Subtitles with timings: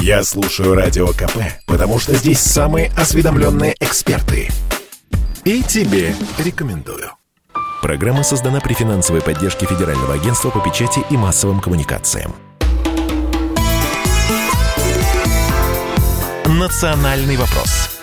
[0.00, 4.48] Я слушаю Радио КП, потому что здесь самые осведомленные эксперты.
[5.44, 7.10] И тебе рекомендую.
[7.82, 12.34] Программа создана при финансовой поддержке Федерального агентства по печати и массовым коммуникациям.
[16.46, 17.97] «Национальный вопрос»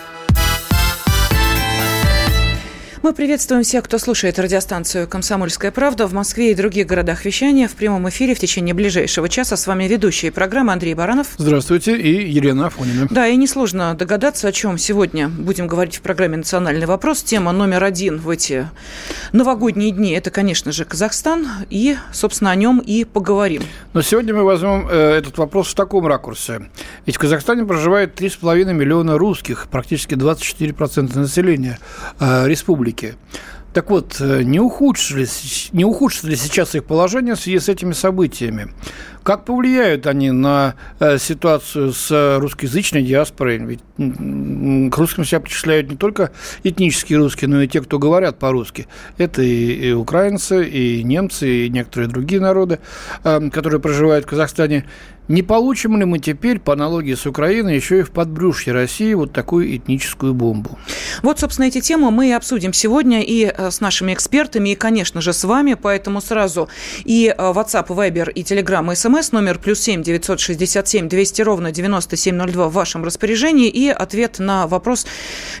[3.06, 7.74] Мы приветствуем всех, кто слушает радиостанцию «Комсомольская правда» в Москве и других городах вещания в
[7.74, 9.56] прямом эфире в течение ближайшего часа.
[9.56, 11.28] С вами ведущие программы Андрей Баранов.
[11.38, 11.96] Здравствуйте.
[11.96, 13.06] И Елена Афонина.
[13.08, 17.22] Да, и несложно догадаться, о чем сегодня будем говорить в программе «Национальный вопрос».
[17.22, 18.68] Тема номер один в эти
[19.30, 21.46] новогодние дни– это, конечно же, Казахстан.
[21.70, 23.62] И, собственно, о нем и поговорим.
[23.92, 26.70] Но сегодня мы возьмем э, этот вопрос в таком ракурсе.
[27.06, 31.78] Ведь в Казахстане проживает 3,5 миллиона русских, практически 24% населения
[32.18, 32.95] э, республики.
[32.96, 33.14] Америки.
[33.72, 37.92] Так вот, э, не ухудшились, не ухудшится ли сейчас их положение в связи с этими
[37.92, 38.68] событиями?
[39.22, 43.58] Как повлияют они на э, ситуацию с русскоязычной диаспорой?
[43.58, 46.30] Ведь к русским себя причисляют не только
[46.64, 48.86] этнические русские, но и те, кто говорят по-русски.
[49.18, 52.78] Это и, и украинцы, и немцы, и некоторые другие народы,
[53.24, 54.86] э, которые проживают в Казахстане.
[55.28, 59.32] Не получим ли мы теперь, по аналогии с Украиной, еще и в подбрюшье России вот
[59.32, 60.78] такую этническую бомбу?
[61.22, 65.20] Вот, собственно, эти темы мы и обсудим сегодня и э, с нашими экспертами, и, конечно
[65.20, 65.74] же, с вами.
[65.74, 66.68] Поэтому сразу
[67.04, 71.42] и э, WhatsApp, Viber, и Telegram, и SMS номер плюс семь девятьсот шестьдесят семь двести
[71.42, 73.68] ровно девяносто семь ноль два в вашем распоряжении.
[73.68, 75.06] И ответ на вопрос,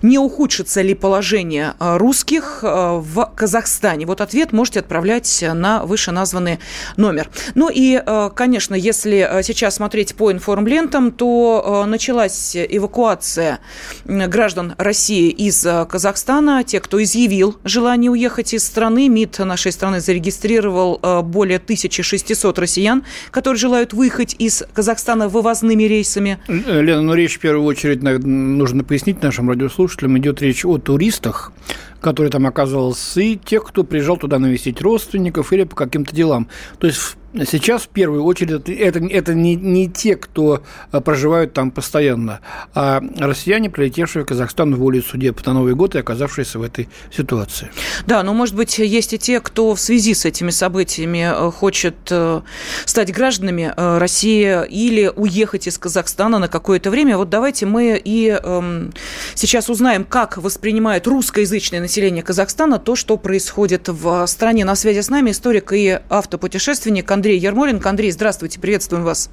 [0.02, 4.06] не ухудшится ли положение э, русских в Казахстане.
[4.06, 6.60] Вот ответ можете отправлять на вышеназванный
[6.96, 7.28] номер.
[7.54, 8.00] Ну и,
[8.34, 13.60] конечно, если сейчас сейчас смотреть по информлентам, то э, началась эвакуация
[14.04, 16.62] граждан России из э, Казахстана.
[16.62, 23.04] Те, кто изъявил желание уехать из страны, МИД нашей страны зарегистрировал э, более 1600 россиян,
[23.30, 26.38] которые желают выехать из Казахстана вывозными рейсами.
[26.48, 30.18] Лена, ну речь в первую очередь нужно пояснить нашим радиослушателям.
[30.18, 31.52] Идет речь о туристах,
[32.00, 36.48] которые там оказывался, и тех, кто приезжал туда навестить родственников или по каким-то делам.
[36.78, 41.70] То есть сейчас в первую очередь это, это не, не те, кто а, проживают там
[41.70, 42.40] постоянно,
[42.74, 46.88] а россияне, прилетевшие в Казахстан в воле судеб на Новый год и оказавшиеся в этой
[47.14, 47.70] ситуации.
[48.06, 51.96] Да, но, может быть, есть и те, кто в связи с этими событиями э, хочет
[52.10, 52.40] э,
[52.84, 57.16] стать гражданами э, России или уехать из Казахстана на какое-то время.
[57.16, 58.92] Вот давайте мы и эм,
[59.34, 64.64] сейчас узнаем, как воспринимает русскоязычное население Казахстана то, что происходит в стране.
[64.64, 67.90] На связи с нами историк и автопутешественник Андрей Андрей Ермоленко.
[67.90, 69.30] Андрей, здравствуйте, приветствуем вас.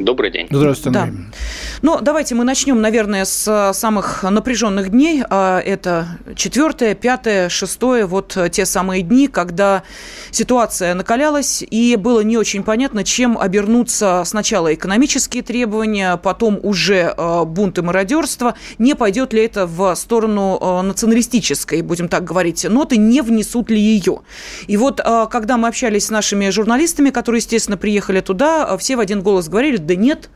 [0.00, 0.46] Добрый день.
[0.50, 1.16] Здравствуйте, Андрей.
[1.16, 1.36] Да.
[1.82, 5.22] Ну, давайте мы начнем, наверное, с самых напряженных дней.
[5.28, 9.82] А это четвертое, пятое, шестое, вот те самые дни, когда
[10.30, 17.44] ситуация накалялась, и было не очень понятно, чем обернутся сначала экономические требования, потом уже а,
[17.44, 18.54] бунт и мародерство.
[18.78, 24.20] Не пойдет ли это в сторону националистической, будем так говорить, ноты, не внесут ли ее.
[24.66, 25.00] И вот,
[25.30, 29.89] когда мы общались с нашими журналистами, которые, естественно, приехали туда, все в один голос говорили,
[29.90, 30.30] да нет,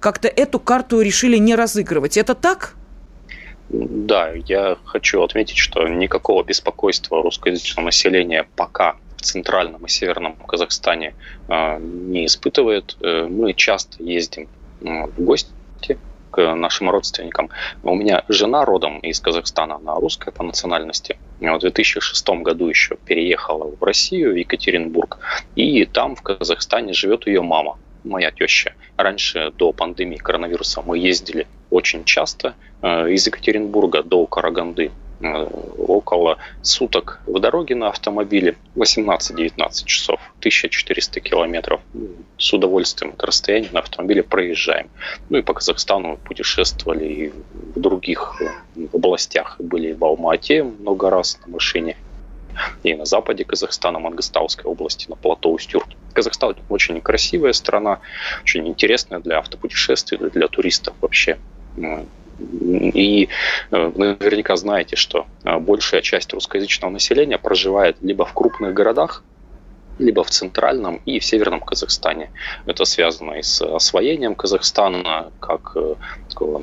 [0.00, 2.16] как-то эту карту решили не разыгрывать.
[2.16, 2.74] Это так?
[3.68, 11.14] Да, я хочу отметить, что никакого беспокойства русскоязычного населения пока в центральном и северном Казахстане
[11.48, 12.96] э, не испытывает.
[13.00, 14.48] Э, мы часто ездим
[14.80, 15.54] э, в гости
[16.32, 17.50] к нашим родственникам.
[17.84, 21.16] У меня жена родом из Казахстана, она русская по национальности.
[21.40, 25.18] В 2006 году еще переехала в Россию, в Екатеринбург.
[25.54, 28.74] И там, в Казахстане, живет ее мама моя теща.
[28.96, 34.90] Раньше, до пандемии коронавируса, мы ездили очень часто э, из Екатеринбурга до Караганды
[35.20, 35.44] э,
[35.78, 41.80] около суток в дороге на автомобиле, 18-19 часов, 1400 километров.
[42.38, 44.88] С удовольствием это расстояние на автомобиле проезжаем.
[45.28, 47.32] Ну и по Казахстану путешествовали и
[47.74, 49.56] в других э, областях.
[49.58, 51.96] Были в Алма-Ате много раз на машине,
[52.82, 55.88] и на западе Казахстана, Мангостауской области, на плато Устюрт.
[56.12, 58.00] Казахстан очень красивая страна,
[58.42, 61.38] очень интересная для автопутешествий, для туристов вообще.
[62.38, 63.28] И
[63.70, 69.24] э, наверняка знаете, что э, большая часть русскоязычного населения проживает либо в крупных городах,
[69.98, 72.30] либо в центральном и в северном Казахстане.
[72.66, 75.94] Это связано и с освоением Казахстана как э,
[76.28, 76.62] такого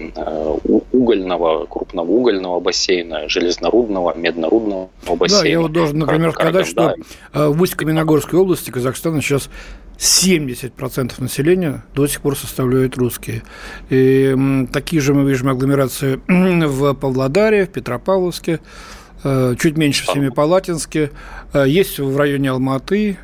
[1.03, 5.44] угольного, крупного угольного бассейна, железнорудного, меднорудного бассейна.
[5.44, 6.95] Да, я вот должен, например, сказать, что
[7.33, 9.50] э, в Усть-Каменогорской области Казахстана сейчас
[9.97, 13.44] 70% населения до сих пор составляют русские.
[13.89, 14.35] И
[14.71, 16.19] такие же мы видим агломерации
[16.67, 18.59] в Павлодаре, в Петропавловске,
[19.23, 21.11] Э, чуть меньше в Семипалатинске,
[21.53, 23.17] э, есть в районе Алматы,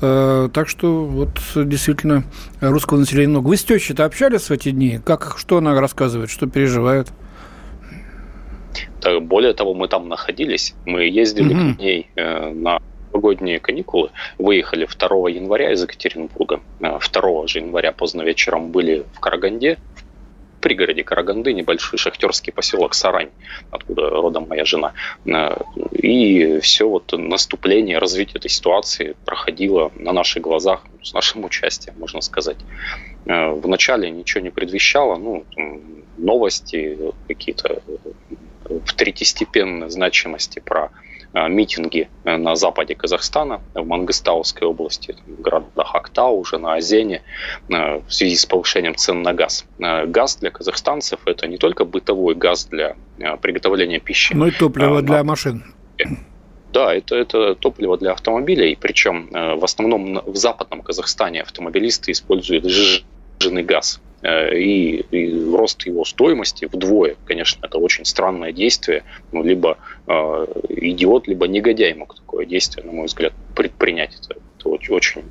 [0.00, 2.24] Так что вот действительно
[2.60, 3.46] русского населения много.
[3.46, 4.98] Вы с тещей-то общались в эти дни?
[5.04, 7.12] Как, что она рассказывает, что переживает?
[9.20, 11.74] Более того, мы там находились, мы ездили угу.
[11.74, 12.78] к ней на
[13.12, 16.60] новогодние каникулы, выехали 2 января из Екатеринбурга.
[16.80, 19.78] 2 же января поздно вечером были в Караганде,
[20.62, 23.30] пригороде Караганды небольшой шахтерский поселок Сарань,
[23.70, 24.92] откуда родом моя жена.
[25.26, 25.56] Э,
[25.92, 32.20] и все вот наступление, развитие этой ситуации проходило на наших глазах, с нашим участием, можно
[32.22, 32.58] сказать.
[33.26, 35.44] Э, вначале ничего не предвещало, ну,
[36.16, 37.82] новости какие-то
[38.80, 40.90] в третьестепенной значимости про
[41.34, 47.22] Э, митинги э, на западе Казахстана, в Мангыстауской области, в городах Актау, уже на Озене,
[47.70, 49.64] э, в связи с повышением цен на газ.
[49.78, 52.96] Газ для казахстанцев– это не только бытовой газ для
[53.40, 54.34] приготовления пищи.
[54.34, 55.64] Но и топливо а, для машин.
[56.72, 63.62] Да, это, это топливо для автомобилей, причем в основном в западном Казахстане автомобилисты используют жиженый
[63.62, 64.00] газ.
[64.22, 69.02] Э, и, и рост его стоимости вдвое, конечно, это очень странное действие.
[69.32, 74.16] Ну, либо э, идиот, либо негодяй мог такое действие, на мой взгляд, предпринять.
[74.22, 75.22] Это, это очень, очень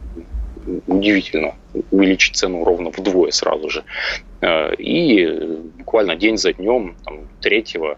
[0.88, 1.56] удивительно
[1.90, 3.84] увеличить цену ровно вдвое сразу же.
[4.42, 5.26] Э, и
[5.78, 7.96] буквально день за днем, там, 3 э,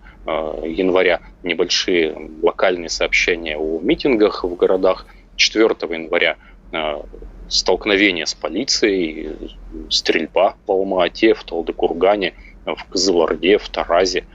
[0.68, 5.08] января, небольшие локальные сообщения о митингах в городах.
[5.36, 6.38] 4 января
[7.54, 9.30] столкновение с полицией,
[9.90, 12.34] стрельба в Алма-Ате, в Талдыкургане,
[12.66, 14.26] в Кызылорде, в Таразе,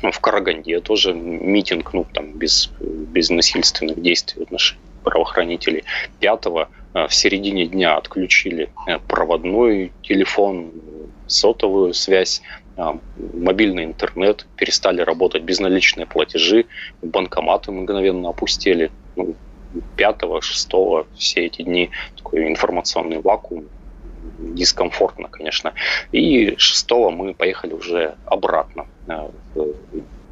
[0.00, 5.84] в Караганде тоже митинг, ну, там, без, без насильственных действий в отношении правоохранителей.
[6.20, 10.70] Пятого э, в середине дня отключили э, проводной телефон,
[11.26, 12.42] сотовую связь,
[12.76, 12.92] э,
[13.34, 16.66] мобильный интернет, перестали работать безналичные платежи,
[17.02, 18.90] банкоматы мгновенно опустели.
[19.16, 19.34] Ну,
[19.96, 20.70] 5 6
[21.16, 23.64] все эти дни такой информационный вакуум,
[24.38, 25.74] дискомфортно, конечно.
[26.12, 29.68] И 6 мы поехали уже обратно э, в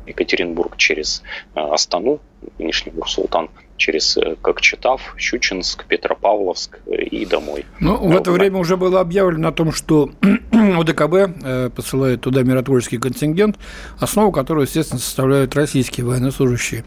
[0.06, 1.22] Екатеринбург через
[1.54, 2.20] э, Астану,
[2.58, 7.66] нынешний Бурсултан, через э, Кокчетав, Щучинск, Петропавловск и домой.
[7.80, 10.10] Ну, в это время уже было объявлено о том, что
[10.52, 13.56] ОДКБ посылает туда миротворческий контингент,
[13.98, 16.84] основу которого, естественно, составляют российские военнослужащие.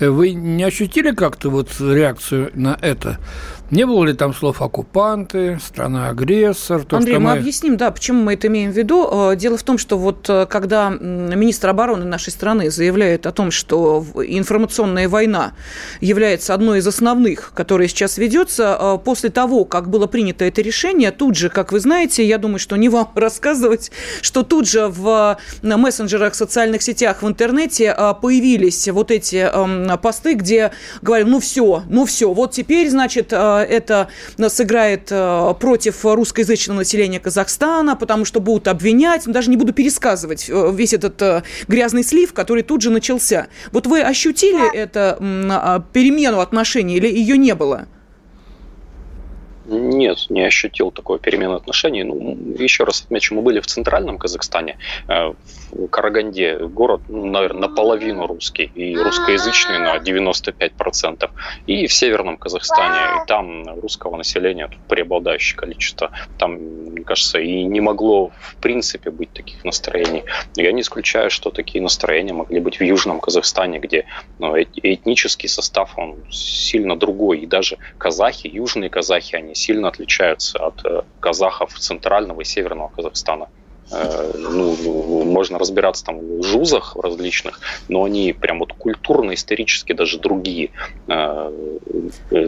[0.00, 3.18] Вы не ощутили как-то вот реакцию на это?
[3.72, 6.84] Не было ли там слов оккупанты, страна-агрессор?
[6.84, 7.20] То, Андрей, мы...
[7.20, 9.30] мы объясним, да, почему мы это имеем в виду.
[9.30, 13.50] Э, дело в том, что вот э, когда министр обороны нашей страны заявляет о том,
[13.50, 15.54] что информационная война
[16.02, 21.10] является одной из основных, которая сейчас ведется, э, после того, как было принято это решение,
[21.10, 23.90] тут же, как вы знаете, я думаю, что не вам рассказывать,
[24.20, 30.72] что тут же в мессенджерах, социальных сетях, в интернете появились вот эти эм, посты, где
[31.00, 34.08] говорят, ну все, ну все, вот теперь, значит, это
[34.48, 40.70] сыграет э, против русскоязычного населения Казахстана, потому что будут обвинять, даже не буду пересказывать э,
[40.72, 43.48] весь этот э, грязный слив, который тут же начался.
[43.72, 47.86] Вот вы ощутили это а, перемену отношений или ее не было?
[49.64, 52.02] Нет, не ощутил такой перемены отношений.
[52.02, 54.76] Ну, еще раз отмечу, мы были в центральном Казахстане,
[55.08, 55.32] э,
[55.70, 61.30] в Караганде, город, ну, наверное, наполовину русский и русскоязычный на 95%,
[61.66, 66.10] и в северном Казахстане, и там русского населения преобладающее количество.
[66.38, 70.24] Там, мне кажется, и не могло в принципе быть таких настроений.
[70.56, 74.04] Я не исключаю, что такие настроения могли быть в южном Казахстане, где
[74.38, 80.84] ну, этнический состав, он сильно другой, и даже казахи, южные казахи, они сильно отличаются от
[80.84, 83.48] э, казахов центрального и северного Казахстана.
[83.90, 90.70] Э, ну, можно разбираться там в жузах различных, но они прям вот культурно-исторически даже другие.
[91.08, 91.52] Э,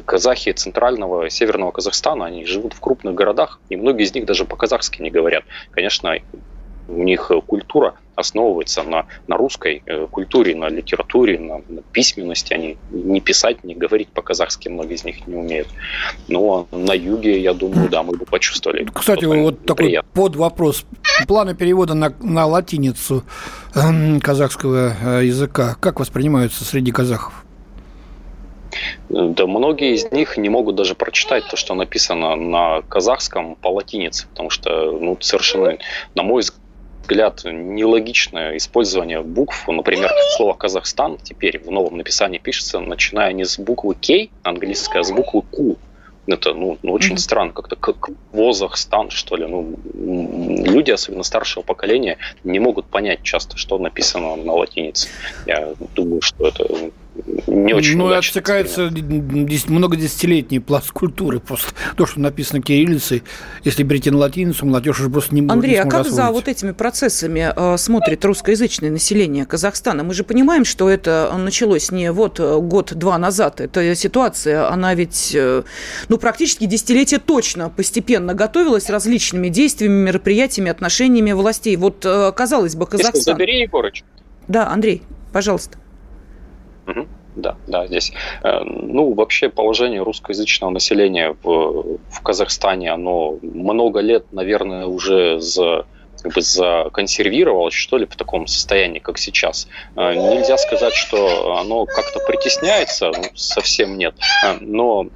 [0.06, 5.02] казахи центрального северного Казахстана, они живут в крупных городах, и многие из них даже по-казахски
[5.02, 5.44] не говорят.
[5.70, 6.16] Конечно,
[6.88, 12.52] у них культура основывается на, на русской э, культуре, на литературе, на, на письменности.
[12.52, 15.68] Они не писать, не говорить по-казахски многие из них не умеют.
[16.28, 18.86] Но на юге, я думаю, да, мы бы почувствовали.
[18.92, 20.84] Кстати, вот такой под вопрос.
[21.26, 23.24] Планы перевода на, на латиницу
[23.74, 27.44] э, казахского э, языка как воспринимаются среди казахов?
[29.08, 34.26] Да, многие из них не могут даже прочитать то, что написано на казахском по латинице,
[34.28, 35.78] потому что ну, совершенно,
[36.16, 36.63] на мой взгляд,
[37.04, 39.68] взгляд, нелогичное использование букв.
[39.68, 45.04] Например, слово «Казахстан» теперь в новом написании пишется, начиная не с буквы «К» английская, а
[45.04, 45.76] с буквы «Q».
[46.26, 47.18] Это ну, ну, очень mm-hmm.
[47.18, 49.46] странно, как-то как Казахстан, что ли.
[49.46, 55.08] Ну, люди, особенно старшего поколения, не могут понять часто, что написано на латинице.
[55.46, 56.64] Я думаю, что это
[57.46, 58.90] не очень Ну, отсекается
[59.68, 61.38] многодесятилетний пласт культуры.
[61.38, 63.22] Просто то, что написано кириллицей,
[63.62, 66.14] если перейти на латиницу, молодежь уже просто не будет Андрей, не а как освоить.
[66.14, 70.02] за вот этими процессами э, смотрит русскоязычное население Казахстана?
[70.02, 73.60] Мы же понимаем, что это началось не вот э, год-два назад.
[73.60, 75.62] Эта ситуация, она ведь, э,
[76.08, 81.76] ну, практически десятилетие точно постепенно готовилась различными действиями, мероприятиями, отношениями властей.
[81.76, 83.34] Вот, э, казалось бы, Казахстан...
[83.34, 84.02] Забери, Егорыч.
[84.48, 85.02] Да, Андрей,
[85.32, 85.78] пожалуйста.
[87.36, 88.12] Да, да, здесь.
[88.42, 95.86] Э, ну, вообще положение русскоязычного населения в, в Казахстане, оно много лет, наверное, уже за
[96.22, 99.68] как бы законсервировалось, что ли, в таком состоянии, как сейчас.
[99.96, 104.14] Э, нельзя сказать, что оно как-то притесняется, ну, совсем нет.
[104.44, 105.06] Э, но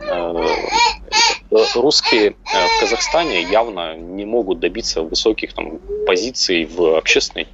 [1.75, 7.46] русские в Казахстане явно не могут добиться высоких там, позиций в общественной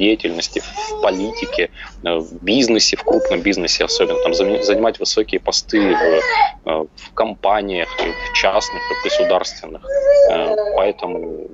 [0.00, 1.70] деятельности, в политике,
[2.02, 7.88] э, в бизнесе, в крупном бизнесе особенно, там, занимать высокие посты в, э, в компаниях,
[7.98, 9.82] в частных, в государственных.
[10.30, 11.48] Э, поэтому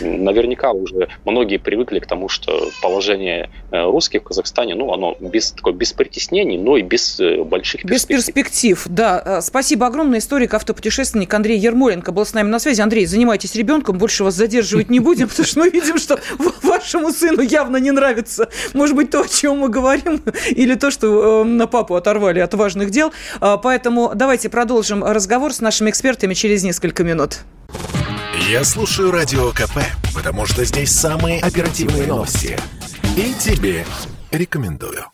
[0.00, 5.72] наверняка уже многие привыкли к тому, что положение русских в Казахстане, ну, оно без, такое,
[5.72, 8.18] без притеснений, но и без больших перспектив.
[8.18, 9.40] Без перспектив, да.
[9.40, 10.18] Спасибо огромное.
[10.18, 12.80] Историк, автопутешественник Андрей Ермоленко был с нами на связи.
[12.80, 16.18] Андрей, занимайтесь ребенком, больше вас задерживать не будем, потому что мы видим, что
[16.80, 21.44] вашему сыну явно не нравится, может быть, то, о чем мы говорим, или то, что
[21.44, 23.12] на папу оторвали от важных дел.
[23.40, 27.40] Поэтому давайте продолжим разговор с нашими экспертами через несколько минут.
[28.48, 29.78] Я слушаю Радио КП,
[30.14, 32.58] потому что здесь самые оперативные новости.
[33.16, 33.84] И тебе
[34.30, 35.04] рекомендую.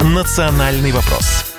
[0.00, 1.53] «Национальный вопрос»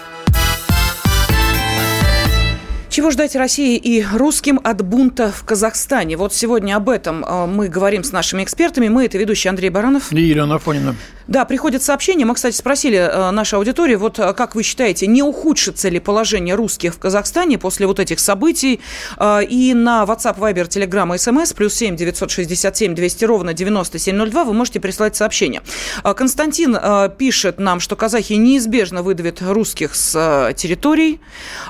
[2.96, 6.16] Чего ждать России и русским от бунта в Казахстане?
[6.16, 8.88] Вот сегодня об этом э, мы говорим с нашими экспертами.
[8.88, 10.14] Мы– это ведущий Андрей Баранов.
[10.14, 10.96] И Елена Афонина.
[11.28, 12.24] Да, приходят сообщения.
[12.24, 16.54] Мы, кстати, спросили э, нашу аудиторию, вот э, как вы считаете, не ухудшится ли положение
[16.54, 18.80] русских в Казахстане после вот этих событий?
[19.18, 24.80] Э, и на WhatsApp, Viber, Telegram SMS плюс 7 967 200 ровно 9702 вы можете
[24.80, 25.64] прислать сообщение.
[26.04, 31.20] Э, Константин э, пишет нам, что казахи неизбежно выдавят русских с э, территорий.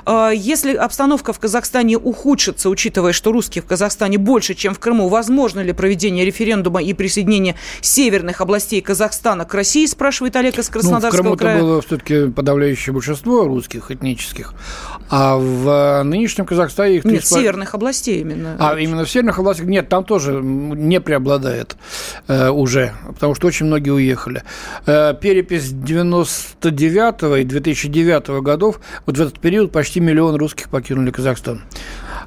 [0.04, 5.08] Э, если обстановка в Казахстане ухудшится, учитывая, что русских в Казахстане больше, чем в Крыму,
[5.08, 11.22] возможно ли проведение референдума и присоединение северных областей Казахстана к России, спрашивает Олег из Краснодарского
[11.22, 11.60] ну, в края.
[11.60, 14.54] было все-таки подавляющее большинство русских этнических,
[15.10, 17.04] а в нынешнем Казахстане их...
[17.04, 17.40] Нет, 3...
[17.40, 18.56] северных областей именно.
[18.58, 19.66] А, именно в северных областях?
[19.66, 21.76] Нет, там тоже не преобладает
[22.28, 24.42] э, уже, потому что очень многие уехали.
[24.86, 31.62] Э, перепись 99 и 2009 годов, вот в этот период почти миллион русских покинули Казахстан.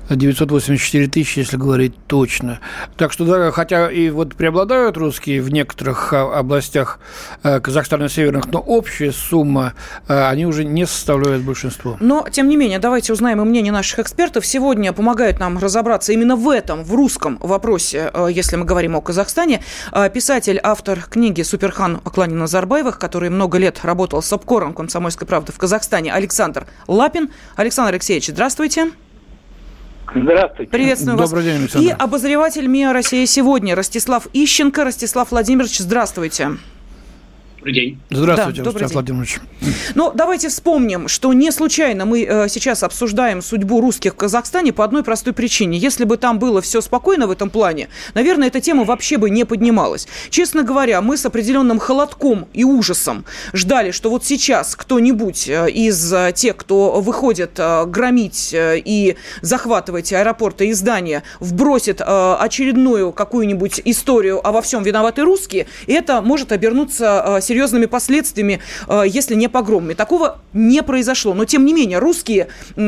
[0.10, 2.60] 984 тысячи, если говорить точно.
[2.98, 7.00] Так что, да, хотя и вот преобладают русские в некоторых а, областях
[7.44, 9.74] э, Казахстана северных, но общая сумма,
[10.08, 11.98] э, они уже не составляют большинство.
[12.00, 14.46] Но, тем не менее, давайте узнаем и мнение наших экспертов.
[14.46, 19.02] Сегодня помогают нам разобраться именно в этом, в русском вопросе, э, если мы говорим о
[19.02, 19.64] Казахстане,
[20.14, 25.58] писатель, автор книги «Суперхан» Аклани Назарбаевых, который много лет работал с обкором «Комсомольской правды» в
[25.58, 27.30] Казахстане, Александр Лапин.
[27.56, 28.60] Александр Алексеевич, здравствуйте.
[28.60, 29.09] Здравствуйте.
[30.14, 31.30] Приветствую вас.
[31.30, 31.88] Добрый день, Александр.
[31.88, 34.84] И обозреватель МИА «Россия сегодня» Ростислав Ищенко.
[34.84, 36.52] Ростислав Владимирович, здравствуйте.
[37.60, 38.00] Добрый день.
[38.10, 39.40] Здравствуйте, да, Рустам Владимирович.
[39.94, 44.86] Ну, давайте вспомним, что не случайно мы э, сейчас обсуждаем судьбу русских в Казахстане по
[44.86, 45.78] одной простой причине.
[45.78, 49.44] Если бы там было все спокойно в этом плане, наверное, эта тема вообще бы не
[49.44, 50.08] поднималась.
[50.30, 56.14] Честно говоря, мы с определенным холодком и ужасом ждали, что вот сейчас кто-нибудь э, из
[56.14, 63.12] э, тех, кто выходит э, громить э, и захватывать аэропорты и здания, вбросит э, очередную
[63.12, 69.04] какую-нибудь историю, а во всем виноваты русские, и это может обернуться э, серьезными последствиями, э,
[69.08, 69.96] если не погромами.
[69.96, 71.34] Такого не произошло.
[71.34, 72.82] Но, тем не менее, русские э,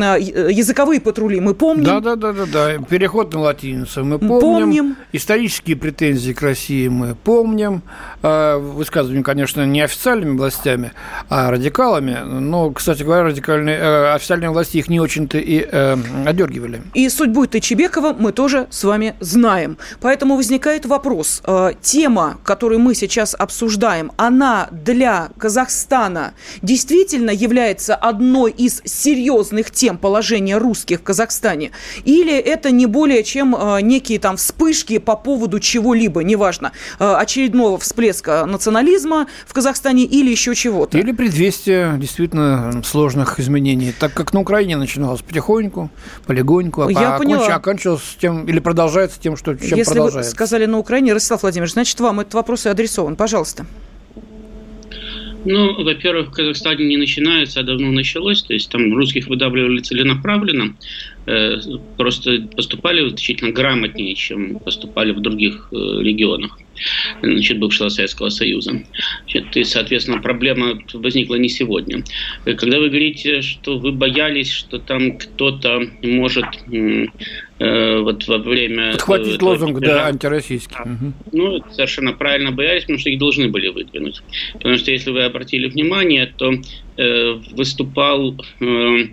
[0.51, 1.86] языковые патрули мы помним.
[1.86, 2.77] Да, да, да, да, да.
[2.89, 4.39] Переход на латиницу мы помним.
[4.39, 4.96] помним.
[5.13, 7.82] Исторические претензии к России мы помним.
[8.22, 10.91] Э, высказывания, конечно, не официальными властями,
[11.30, 12.20] а радикалами.
[12.24, 16.82] Но, кстати говоря, радикальные официальные власти их не очень-то и э, одергивали.
[16.94, 19.77] И судьбу Тычебекова мы тоже с вами знаем.
[20.01, 21.41] Поэтому возникает вопрос.
[21.82, 29.98] Тема, которую мы сейчас обсуждаем, она она для Казахстана действительно является одной из серьезных тем
[29.98, 31.72] положения русских в Казахстане?
[32.03, 37.77] Или это не более чем э, некие там вспышки по поводу чего-либо, неважно, э, очередного
[37.77, 40.98] всплеска национализма в Казахстане или еще чего-то?
[40.98, 45.89] Или предвестие действительно сложных изменений, так как на Украине начиналось потихоньку,
[46.25, 47.48] полегоньку, а Я поняла.
[47.55, 50.31] оканчивалось тем, или продолжается тем, что чем Если продолжается.
[50.31, 53.15] вы сказали на Украине, Ростислав Владимирович, значит, вам этот вопрос и адресован.
[53.15, 53.65] Пожалуйста.
[55.43, 58.43] Ну, во-первых, в Казахстане не начинается, а давно началось.
[58.43, 60.75] То есть там русских выдавливали целенаправленно.
[61.25, 61.57] Э,
[61.98, 66.57] просто поступали значительно грамотнее, чем поступали в других э, регионах
[67.21, 68.83] значит, бывшего Советского Союза.
[69.23, 72.03] Значит, и, соответственно, проблема возникла не сегодня.
[72.45, 78.93] Когда вы говорите, что вы боялись, что там кто-то может э, вот во время...
[78.93, 80.77] Подхватить лозунг, да, антироссийский.
[80.79, 81.13] Угу.
[81.31, 84.21] Ну, совершенно правильно боялись, потому что их должны были выдвинуть.
[84.53, 86.53] Потому что, если вы обратили внимание, то
[86.97, 89.05] э, выступал э, Э,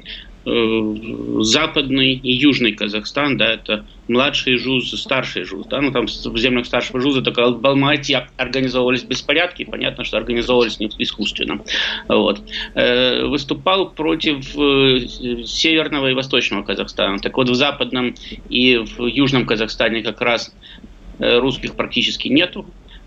[1.42, 6.66] западный и южный Казахстан, да, это младший ЖУЗ, старший ЖУЗ, да, ну там в землях
[6.66, 11.62] старшего ЖУЗа только в Балмате организовывались беспорядки, понятно, что организовывались искусственно,
[12.08, 12.40] вот.
[12.74, 15.00] Э, выступал против э,
[15.44, 18.14] северного и восточного Казахстана, так вот в западном
[18.48, 20.54] и в южном Казахстане как раз
[21.18, 22.66] русских практически нету,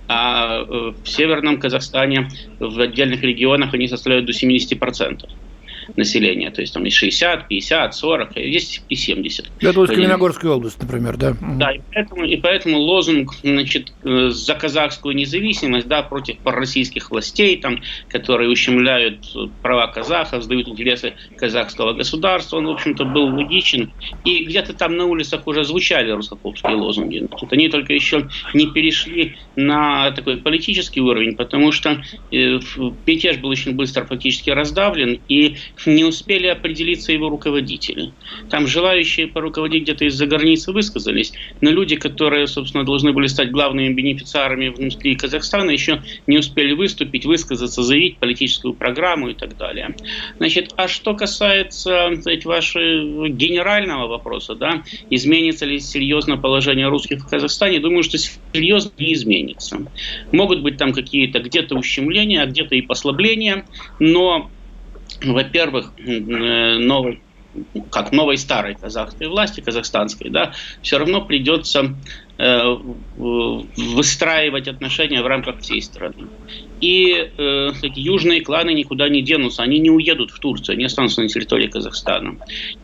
[0.10, 2.28] а в северном Казахстане
[2.60, 5.22] в отдельных регионах они составляют до 70%
[5.96, 6.52] населения.
[6.52, 9.52] То есть там есть 60, 50, 40, есть и 70.
[9.60, 11.36] Это вот Калинингорская область, например, да?
[11.42, 17.58] Да, и поэтому, и поэтому лозунг значит, э, за казахскую независимость, да, против пророссийских властей,
[17.58, 19.26] там, которые ущемляют
[19.62, 23.92] права казахов, сдают интересы казахского государства, он, в общем-то, был логичен.
[24.26, 27.20] И где-то там на улицах уже звучали русскофобские лозунги.
[27.20, 32.60] Значит, они только еще не перешли на такой политический уровень, потому что э,
[33.06, 38.12] мятеж был очень быстро фактически раздавлен, и не успели определиться его руководители.
[38.50, 43.94] Там желающие поруководить где-то из-за границы высказались, но люди, которые, собственно, должны были стать главными
[43.94, 49.96] бенефициарами внутри Казахстана, еще не успели выступить, высказаться, заявить политическую программу и так далее.
[50.38, 57.30] Значит, а что касается сказать, вашего генерального вопроса, да, изменится ли серьезно положение русских в
[57.30, 59.86] Казахстане, думаю, что серьезно не изменится.
[60.32, 63.66] Могут быть там какие-то где-то ущемления, а где-то и послабления,
[64.00, 64.50] но
[65.24, 67.24] во-первых, э, новый
[67.92, 71.98] как новой старой казахской власти, казахстанской, да, все равно придется
[72.42, 72.64] Э,
[73.14, 76.32] выстраивать отношения в рамках всей страны.
[76.82, 81.28] И э, южные кланы никуда не денутся, они не уедут в Турцию, они останутся на
[81.28, 82.38] территории Казахстана.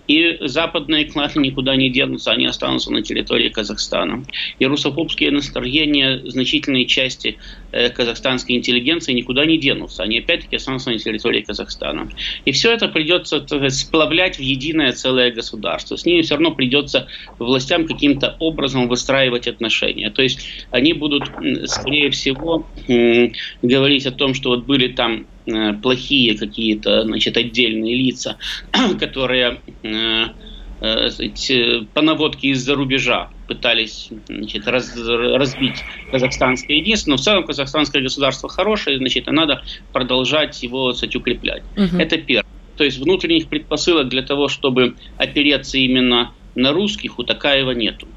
[0.08, 4.24] И западные кланы никуда не денутся, они останутся на территории Казахстана.
[4.60, 7.38] И русофобские настроения значительной части
[7.72, 12.10] э, казахстанской интеллигенции никуда не денутся, они опять-таки останутся на территории Казахстана.
[12.46, 15.96] И все это придется сказать, сплавлять в единое целое государство.
[15.96, 17.08] С ними все равно придется
[17.40, 20.12] властям каким-то образом выстраивать отношения.
[20.12, 21.24] То есть они будут,
[21.66, 28.38] скорее всего, говорить о том, что вот были там э, плохие какие-то, значит, отдельные лица,
[29.00, 30.26] которые э,
[30.82, 38.02] э, по наводке из-за рубежа пытались значит, раз, разбить казахстанское единство, но в целом казахстанское
[38.02, 41.64] государство хорошее, значит, и надо продолжать его кстати, укреплять.
[41.76, 41.98] Угу.
[41.98, 42.46] Это первое.
[42.76, 48.08] То есть внутренних предпосылок для того, чтобы опереться именно на русских, у Такаева нету.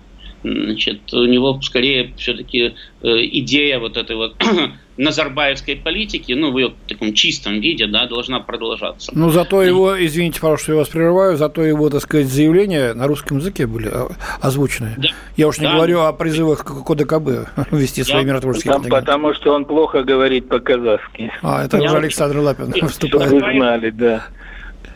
[0.42, 4.36] Значит, у него скорее все-таки э, идея вот этой вот
[4.96, 9.12] назарбаевской политики, ну, в ее таком чистом виде, да, должна продолжаться.
[9.14, 13.06] Ну, зато его, извините, пожалуйста, что я вас прерываю, зато его, так сказать, заявления на
[13.06, 13.92] русском языке были
[14.40, 14.94] озвучены.
[14.96, 15.08] Да.
[15.36, 15.74] Я уж не да.
[15.74, 21.32] говорю о призывах к КДКБ вести свои миротворческие Там, Потому что он плохо говорит по-казахски.
[21.42, 23.30] А, это уже Александр Лапин выступает.
[23.30, 24.26] Вы знали, да.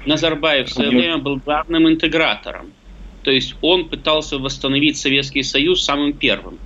[0.06, 2.72] Назарбаев в свое время был главным интегратором
[3.24, 6.58] то есть он пытался восстановить Советский Союз самым первым.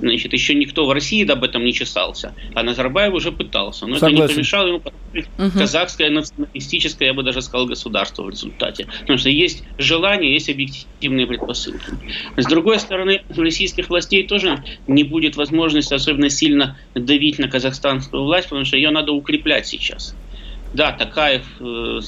[0.00, 3.86] Значит, еще никто в России об этом не чесался, а Назарбаев уже пытался.
[3.86, 4.16] Но Согласен.
[4.16, 5.58] это не помешало ему построить угу.
[5.58, 8.88] казахское националистическое, я бы даже сказал, государство в результате.
[9.02, 11.84] Потому что есть желание, есть объективные предпосылки.
[12.36, 18.24] С другой стороны, у российских властей тоже не будет возможности особенно сильно давить на казахстанскую
[18.24, 20.16] власть, потому что ее надо укреплять сейчас.
[20.72, 22.00] Да, Такаев э,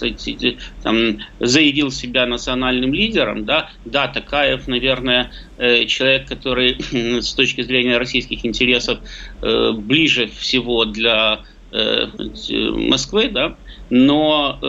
[0.83, 6.79] там, заявил себя национальным лидером, да, да, Такаев, наверное, э, человек, который
[7.20, 9.00] с точки зрения российских интересов
[9.42, 13.59] э, ближе всего для Москвы, да,
[13.90, 14.61] но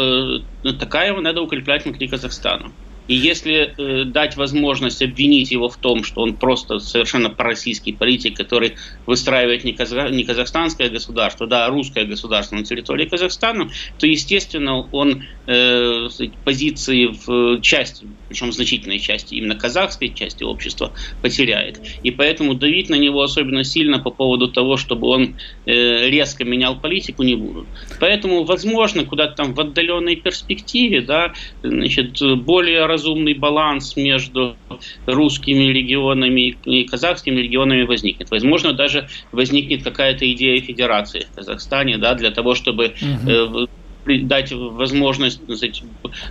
[0.64, 2.74] Такаева надо укреплять внутри Казахстана.
[3.08, 8.36] И если э, дать возможность обвинить его в том, что он просто совершенно пророссийский политик,
[8.36, 14.08] который выстраивает не, казах, не казахстанское государство, да, а русское государство на территории Казахстана, то,
[14.08, 16.08] естественно, он э,
[16.44, 21.82] позиции в части, причем значительной части, именно казахской части общества, потеряет.
[22.04, 26.80] И поэтому давить на него особенно сильно по поводу того, чтобы он э, резко менял
[26.80, 27.68] политику, не будут.
[28.00, 31.34] Поэтому, возможно, куда-то там в отдаленной перспективе, да,
[31.64, 34.58] значит, более разумный баланс между
[35.06, 38.32] русскими регионами и казахскими регионами возникнет.
[38.32, 43.68] Возможно, даже возникнет какая-то идея федерации в Казахстане, да, для того, чтобы угу
[44.06, 45.84] дать возможность сказать,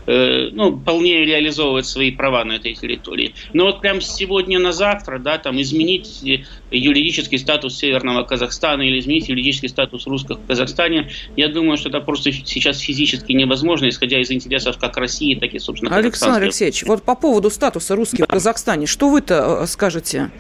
[0.07, 3.35] э, ну, полнее реализовывать свои права на этой территории.
[3.53, 6.23] Но вот прям сегодня на завтра, да, там изменить
[6.71, 12.01] юридический статус Северного Казахстана или изменить юридический статус русских в Казахстане, я думаю, что это
[12.01, 17.03] просто сейчас физически невозможно, исходя из интересов как России, так и, собственно, Александр Алексеевич, вот
[17.03, 20.31] по поводу статуса русских в Казахстане, что вы-то э, скажете?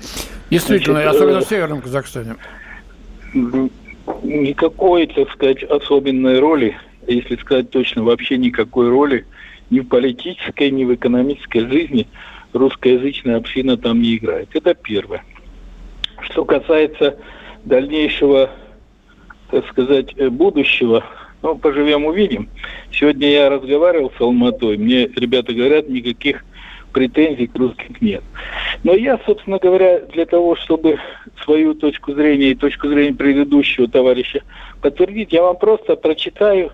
[0.51, 2.37] Действительно, Значит, особенно в Северном Казахстане.
[4.23, 9.27] Никакой, так сказать, особенной роли если сказать точно, вообще никакой роли
[9.71, 12.07] ни в политической, ни в экономической жизни
[12.53, 14.49] русскоязычная община там не играет.
[14.55, 15.25] Это первое.
[16.21, 17.19] Что касается
[17.65, 18.51] дальнейшего,
[19.51, 21.05] так сказать, э, будущего,
[21.43, 22.49] ну, поживем, увидим.
[22.91, 26.45] Сегодня я разговаривал с Алматой, мне ребята говорят, никаких
[26.93, 28.23] претензий к русским нет.
[28.85, 30.99] Но я, собственно говоря, для того, чтобы
[31.43, 34.43] свою точку зрения и точку зрения предыдущего товарища
[34.81, 36.71] подтвердить, я вам просто прочитаю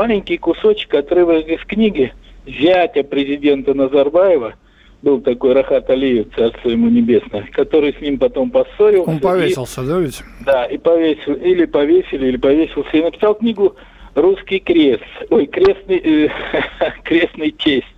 [0.00, 2.14] маленький кусочек, отрывок из книги
[2.46, 4.54] зятя президента Назарбаева,
[5.02, 9.10] был такой Рахат Алиев, царство ему небесное, который с ним потом поссорился.
[9.10, 10.22] Он повесился, и, да ведь?
[10.46, 13.76] Да, и повесил, или повесили, или повесился, и написал книгу
[14.14, 16.28] «Русский крест», ой, крестный, э,
[17.04, 17.94] крестный тесть.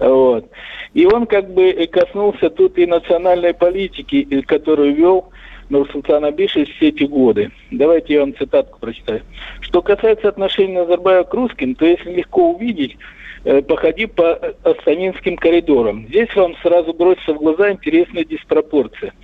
[0.00, 0.50] Вот.
[0.94, 5.30] И он как бы коснулся тут и национальной политики, которую вел
[5.70, 7.50] Нурсултан Абишевич все эти годы.
[7.70, 9.22] Давайте я вам цитатку прочитаю.
[9.60, 12.96] Что касается отношений Назарбаева к русским, то если легко увидеть,
[13.44, 16.06] э, походи по Астанинским коридорам.
[16.08, 19.14] Здесь вам сразу бросится в глаза интересная диспропорция.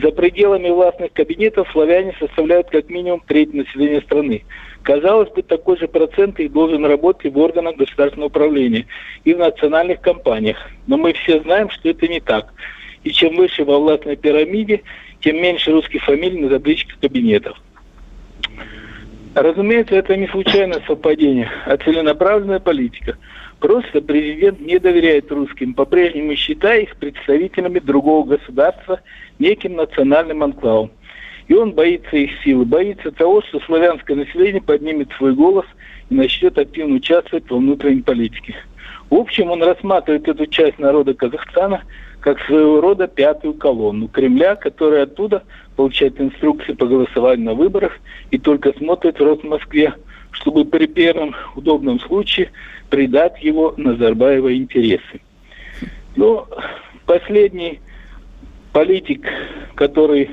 [0.00, 4.44] За пределами властных кабинетов славяне составляют как минимум треть населения страны.
[4.82, 8.86] Казалось бы, такой же процент их должен работать в органах государственного управления
[9.24, 10.58] и в национальных компаниях.
[10.86, 12.52] Но мы все знаем, что это не так.
[13.02, 14.82] И чем выше во властной пирамиде,
[15.24, 17.56] тем меньше русских фамилий на табличках кабинетов.
[19.34, 23.16] Разумеется, это не случайное совпадение, а целенаправленная политика.
[23.58, 29.00] Просто президент не доверяет русским, по-прежнему считая их представителями другого государства,
[29.38, 30.90] неким национальным анклавом.
[31.48, 35.66] И он боится их силы, боится того, что славянское население поднимет свой голос
[36.10, 38.54] и начнет активно участвовать во внутренней политике.
[39.08, 41.82] В общем, он рассматривает эту часть народа Казахстана
[42.24, 45.42] как своего рода пятую колонну Кремля, которая оттуда
[45.76, 47.92] получает инструкции по голосованию на выборах
[48.30, 49.92] и только смотрит в рост в Москве,
[50.30, 52.50] чтобы при первом удобном случае
[52.88, 55.20] придать его Назарбаева интересы.
[56.16, 56.48] Но
[57.04, 57.80] последний
[58.72, 59.28] политик,
[59.74, 60.30] который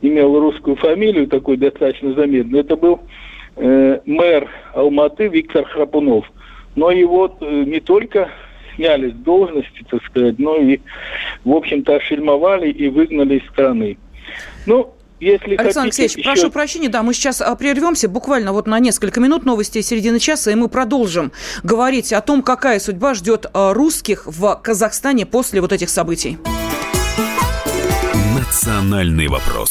[0.00, 3.00] имел русскую фамилию, такой достаточно заметный, это был
[3.56, 6.24] э, мэр Алматы Виктор Храпунов.
[6.74, 8.30] Но его э, не только
[8.78, 10.78] сняли с должности, так сказать, но и,
[11.44, 13.98] в общем-то, ошельмовали и выгнали из страны.
[14.66, 16.24] Ну, если Александр хотите, Алексеевич, еще...
[16.24, 20.52] прошу прощения, да, мы сейчас а, прервемся буквально вот на несколько минут новости середины часа,
[20.52, 21.32] и мы продолжим
[21.64, 26.38] говорить о том, какая судьба ждет а, русских в Казахстане после вот этих событий.
[28.36, 29.70] Национальный вопрос.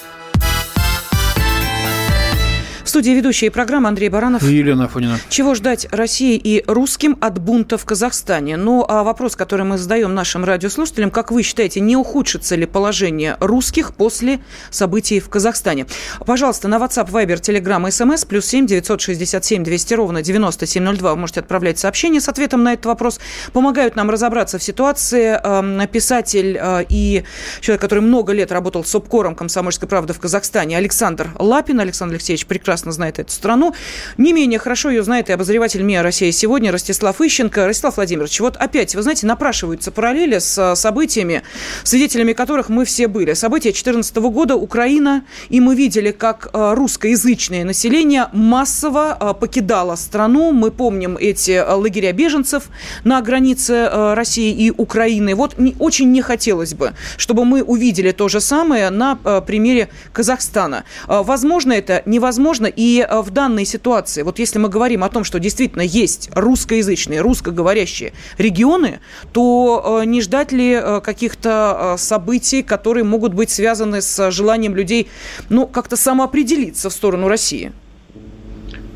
[2.91, 4.43] студии ведущие программы Андрей Баранов.
[4.43, 5.17] И Елена Афонина.
[5.29, 8.57] Чего ждать России и русским от бунта в Казахстане?
[8.57, 13.37] Ну, а вопрос, который мы задаем нашим радиослушателям, как вы считаете, не ухудшится ли положение
[13.39, 15.85] русских после событий в Казахстане?
[16.25, 21.79] Пожалуйста, на WhatsApp, Viber, Telegram, SMS, плюс 7 967 200 ровно 9702 вы можете отправлять
[21.79, 23.21] сообщения с ответом на этот вопрос.
[23.53, 27.23] Помогают нам разобраться в ситуации э, писатель э, и
[27.61, 31.79] человек, который много лет работал с обкором «Комсомольской правды» в Казахстане, Александр Лапин.
[31.79, 33.73] Александр Алексеевич прекрасно прекрасно знает эту страну.
[34.17, 37.67] Не менее хорошо ее знает и обозреватель МИА «Россия сегодня» Ростислав Ищенко.
[37.67, 41.43] Ростислав Владимирович, вот опять, вы знаете, напрашиваются параллели с событиями,
[41.83, 43.33] свидетелями которых мы все были.
[43.33, 50.51] События 2014 года, Украина, и мы видели, как русскоязычное население массово покидало страну.
[50.51, 52.69] Мы помним эти лагеря беженцев
[53.03, 55.35] на границе России и Украины.
[55.35, 60.83] Вот очень не хотелось бы, чтобы мы увидели то же самое на примере Казахстана.
[61.07, 62.65] Возможно это, невозможно.
[62.75, 68.13] И в данной ситуации, вот если мы говорим о том, что действительно есть русскоязычные, русскоговорящие
[68.37, 68.99] регионы,
[69.33, 75.07] то не ждать ли каких-то событий, которые могут быть связаны с желанием людей,
[75.49, 77.71] ну, как-то самоопределиться в сторону России?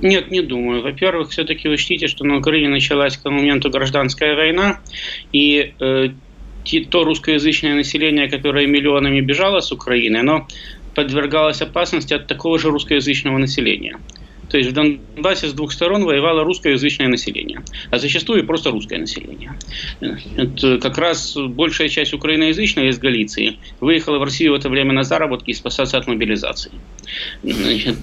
[0.02, 0.82] Нет, не думаю.
[0.84, 4.80] Во-первых, все-таки учтите, что на Украине началась к моменту гражданская война,
[5.32, 6.10] и э,
[6.90, 10.48] то русскоязычное население, которое миллионами бежало с Украины, оно
[10.96, 13.98] подвергалось опасности от такого же русскоязычного населения.
[14.50, 19.54] То есть в Донбассе с двух сторон воевало русскоязычное население, а зачастую просто русское население.
[20.00, 25.04] Это как раз большая часть украиноязычной из Галиции выехала в Россию в это время на
[25.04, 26.72] заработки и спасаться от мобилизации.
[27.44, 27.98] Значит,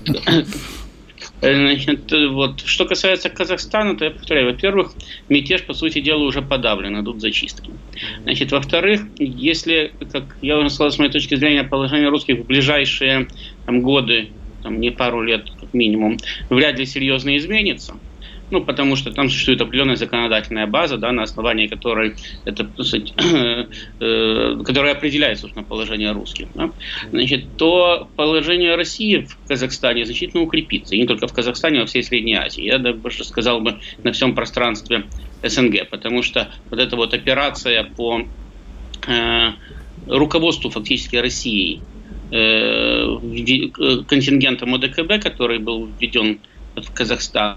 [1.41, 2.61] Значит, вот.
[2.61, 4.93] Что касается Казахстана, то я повторяю, во-первых,
[5.29, 7.73] мятеж, по сути дела, уже подавлен, идут зачистки.
[8.23, 13.29] Значит, во-вторых, если, как я уже сказал, с моей точки зрения, положение русских в ближайшие
[13.67, 14.31] там, годы,
[14.63, 16.19] там, не пару лет как минимум,
[16.51, 17.95] вряд ли серьезно изменится–
[18.53, 22.71] ну, потому что там существует определенная законодательная база, да, на основании которой это,
[24.01, 26.71] э, которая определяет, собственно, положение русских, да,
[27.11, 30.95] значит, то положение России в Казахстане значительно укрепится.
[30.95, 32.63] И не только в Казахстане, а во всей Средней Азии.
[32.63, 35.05] Я даже сказал бы на всем пространстве
[35.43, 38.21] СНГ, потому что вот эта вот операция по
[39.07, 39.49] э,
[40.07, 41.81] руководству фактически Россией
[42.31, 46.41] э, контингентом ОДКБ, который был введен
[46.77, 47.57] в Казахстан,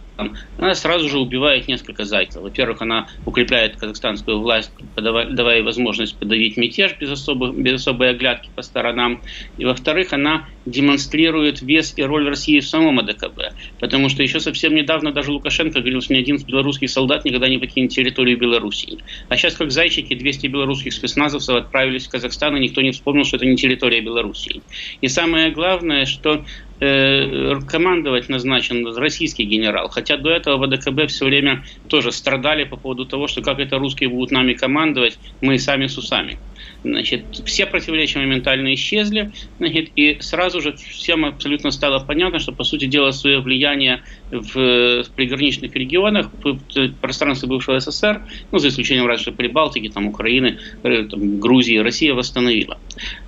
[0.58, 2.42] она сразу же убивает несколько зайцев.
[2.42, 8.62] Во-первых, она укрепляет казахстанскую власть, давая возможность подавить мятеж без, особых, без особой оглядки по
[8.62, 9.22] сторонам.
[9.58, 13.54] И во-вторых, она демонстрирует вес и роль России в самом АДКБ.
[13.80, 17.58] Потому что еще совсем недавно даже Лукашенко говорил, что ни один белорусский солдат никогда не
[17.58, 19.00] покинет территорию Белоруссии.
[19.30, 23.38] А сейчас, как зайчики, 200 белорусских спецназовцев отправились в Казахстан, и никто не вспомнил, что
[23.38, 24.62] это не территория Белоруссии.
[25.02, 26.44] И самое главное, что
[26.80, 29.90] командовать назначен российский генерал.
[29.90, 34.10] Хотя до этого ВДКБ все время тоже страдали по поводу того, что как это русские
[34.10, 36.38] будут нами командовать, мы сами с усами.
[36.84, 42.64] Значит, все противоречия моментально исчезли, значит, и сразу же всем абсолютно стало понятно, что, по
[42.64, 49.32] сути дела, свое влияние в, приграничных регионах, в пространстве бывшего СССР, ну, за исключением разве
[49.34, 52.78] Прибалтики, там, Украины, э, там, Грузии, Россия восстановила.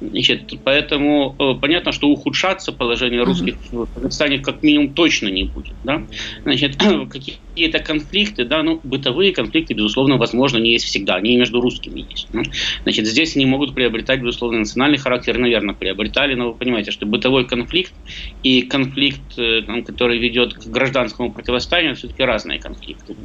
[0.01, 5.73] Значит, поэтому э, понятно, что ухудшаться положение русских в Казахстане как минимум точно не будет.
[5.84, 6.03] Да?
[6.43, 6.77] Значит,
[7.12, 12.06] какие-то конфликты, да, ну, бытовые конфликты, безусловно, возможно, не есть всегда, они и между русскими
[12.10, 12.27] есть.
[12.32, 12.43] Да?
[12.84, 17.45] Значит, здесь они могут приобретать, безусловно, национальный характер, наверное, приобретали, но вы понимаете, что бытовой
[17.45, 17.93] конфликт
[18.43, 23.15] и конфликт, э, там, который ведет к гражданскому противостоянию, все-таки разные конфликты.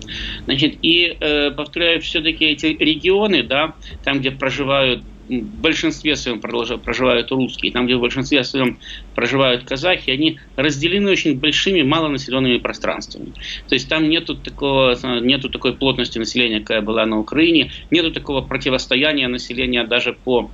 [0.44, 3.74] Значит, и, э, повторяю, все-таки эти регионы, да,
[4.04, 8.78] там, где проживают в большинстве своем проживают русские, там, где в большинстве своем
[9.14, 13.32] проживают казахи, они разделены очень большими малонаселенными пространствами.
[13.68, 18.40] То есть там нету, такого, нету такой плотности населения, какая была на Украине, нету такого
[18.40, 20.50] противостояния населения даже по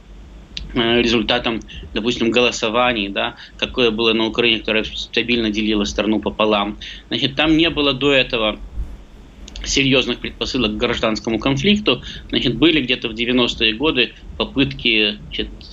[0.75, 1.61] э, результатам,
[1.95, 6.79] допустим, голосований, да, какое было на Украине, которое стабильно делило страну пополам.
[7.09, 8.59] Значит, там не было до этого
[9.65, 12.03] серьезных предпосылок к гражданскому конфликту.
[12.29, 15.19] Значит, были где-то в 90-е годы попытки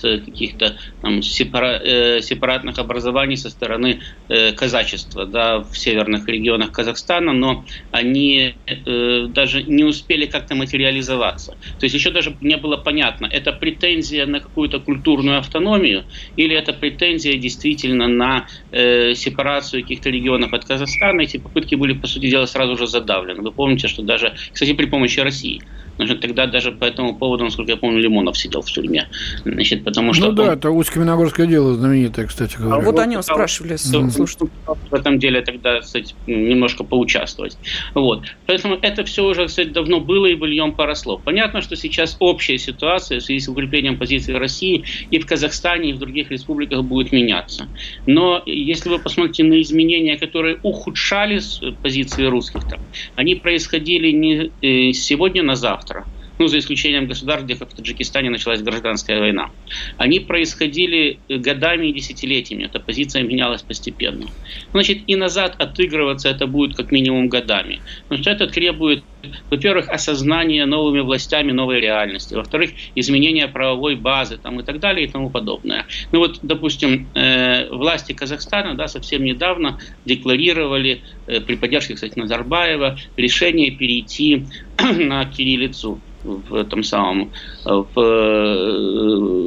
[0.02, 7.32] каких-то там, сепара, э, сепаратных образований со стороны э, казачества да, в северных регионах Казахстана,
[7.32, 11.52] но они э, даже не успели как-то материализоваться.
[11.78, 16.04] То есть еще даже не было понятно, это претензия на какую-то культурную автономию
[16.36, 21.20] или это претензия действительно на э, сепарацию каких-то регионов от Казахстана.
[21.20, 23.42] Эти попытки были, по сути дела, сразу же задавлены.
[23.42, 25.62] Вы помните, что даже, кстати, при помощи России–
[25.96, 29.08] Значит, тогда даже по этому поводу, насколько я помню, Лимонов сидел в тюрьме.
[29.44, 30.48] Значит, потому что ну да, он...
[30.50, 32.76] это Усть-Каменогорское дело знаменитое, кстати говоря.
[32.76, 33.76] А вот о нем спрашивали.
[33.76, 37.56] В этом деле тогда, кстати, немножко поучаствовать.
[37.94, 38.24] Вот.
[38.46, 41.18] Поэтому это все уже, кстати, давно было и быльем поросло.
[41.18, 45.92] Понятно, что сейчас общая ситуация в связи с укреплением позиции России и в Казахстане, и
[45.92, 47.68] в других республиках будет меняться.
[48.06, 51.40] Но если вы посмотрите на изменения, которые ухудшали
[51.82, 52.80] позиции русских там,
[53.16, 56.15] они происходили не э, сегодня на завтра, завтра.
[56.38, 59.50] Ну, за исключением государств, где, как в Таджикистане, началась гражданская война.
[59.96, 64.26] Они происходили годами и десятилетиями, эта позиция менялась постепенно.
[64.72, 67.80] Значит, и назад отыгрываться это будет как минимум годами.
[68.08, 69.04] Потому что это требует,
[69.50, 75.10] во-первых, осознания новыми властями новой реальности, во-вторых, изменения правовой базы там, и так далее и
[75.10, 75.86] тому подобное.
[76.12, 82.98] Ну вот, допустим, э, власти Казахстана да, совсем недавно декларировали э, при поддержке, кстати, Назарбаева
[83.16, 84.46] решение перейти
[84.78, 87.30] на кириллицу в этом самом
[87.64, 87.94] в,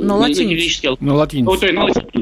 [0.03, 0.97] на, латинский.
[0.99, 1.69] На латинский.
[1.69, 2.19] О, на, латинский,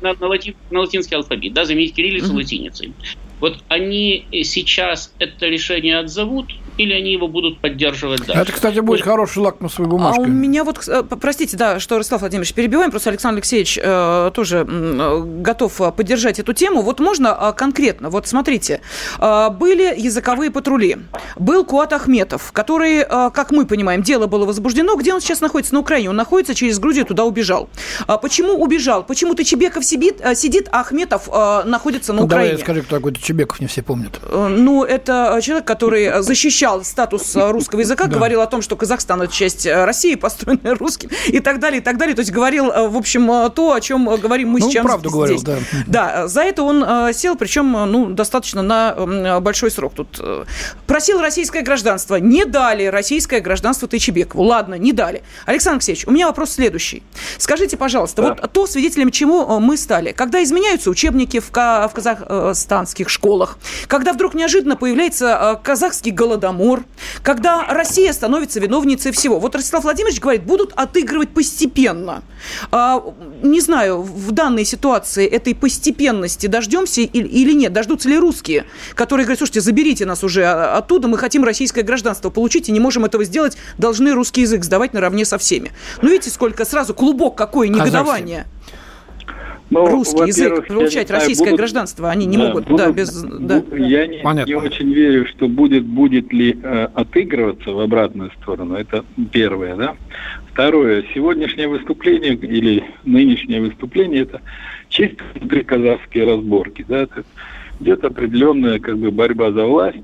[0.00, 2.92] на, на, латин, на латинский алфавит, да, заменить кириллицу латиницей.
[3.40, 8.42] Вот они сейчас это решение отзовут, или они его будут поддерживать дальше.
[8.42, 9.08] Это, кстати, будет вот.
[9.08, 10.20] хороший лакмусовый бумажка.
[10.20, 14.30] А у меня вот, э, простите, да, что, Ростислав Владимирович, перебиваем, просто Александр Алексеевич э,
[14.34, 16.82] тоже э, готов поддержать эту тему.
[16.82, 18.80] Вот можно э, конкретно, вот смотрите,
[19.18, 20.98] э, были языковые патрули,
[21.36, 24.96] был Куат Ахметов, который, э, как мы понимаем, дело было возбуждено.
[24.96, 25.74] Где он сейчас находится?
[25.74, 26.10] На Украине.
[26.10, 27.68] Он находится через Грузию, туда убежал.
[28.06, 29.04] А почему убежал?
[29.04, 32.50] Почему Тычебеков сидит, э, сидит а Ахметов э, находится на ну, Украине?
[32.50, 34.18] Давай я скажу, кто такой Тычебеков, не все помнят.
[34.22, 38.14] Э, ну, это человек, который защищал защищал статус э, русского языка, да.
[38.14, 41.84] говорил о том, что Казахстан это часть э, России, построенная русским, и так далее, и
[41.84, 42.14] так далее.
[42.14, 45.42] То есть говорил, э, в общем, то, о чем говорим мы ну, сейчас правду здесь.
[45.42, 46.22] Говорил, да.
[46.22, 49.94] да, за это он сел, причем, ну, достаточно на большой срок.
[49.94, 50.20] Тут
[50.86, 54.42] просил российское гражданство, не дали российское гражданство Тайчебекову.
[54.42, 55.22] Ладно, не дали.
[55.46, 57.02] Александр Алексеевич, у меня вопрос следующий.
[57.38, 58.28] Скажите, пожалуйста, да.
[58.28, 64.34] вот то, свидетелем чему мы стали, когда изменяются учебники в, в казахстанских школах, когда вдруг
[64.34, 66.84] неожиданно появляется казахский голодомор, Голодомор,
[67.22, 69.38] когда Россия становится виновницей всего.
[69.38, 72.22] Вот Ростислав Владимирович говорит, будут отыгрывать постепенно.
[72.70, 73.02] А,
[73.42, 77.72] не знаю, в данной ситуации этой постепенности дождемся или нет?
[77.72, 78.64] Дождутся ли русские,
[78.94, 83.04] которые говорят, слушайте, заберите нас уже оттуда, мы хотим российское гражданство получить и не можем
[83.04, 85.72] этого сделать, должны русский язык сдавать наравне со всеми.
[86.02, 88.46] Ну, видите, сколько сразу клубок, какое негодование.
[89.74, 93.22] Ну, русский язык, получать знаю, российское будут, гражданство, они не да, могут, будут, да, без...
[93.22, 93.62] Да.
[93.76, 99.04] Я не, не очень верю, что будет, будет ли э, отыгрываться в обратную сторону, это
[99.32, 99.96] первое, да.
[100.52, 104.40] Второе, сегодняшнее выступление или нынешнее выступление, это
[104.88, 105.24] чисто
[105.66, 107.24] казахские разборки, да, это
[107.80, 109.98] идет определенная как бы борьба за власть,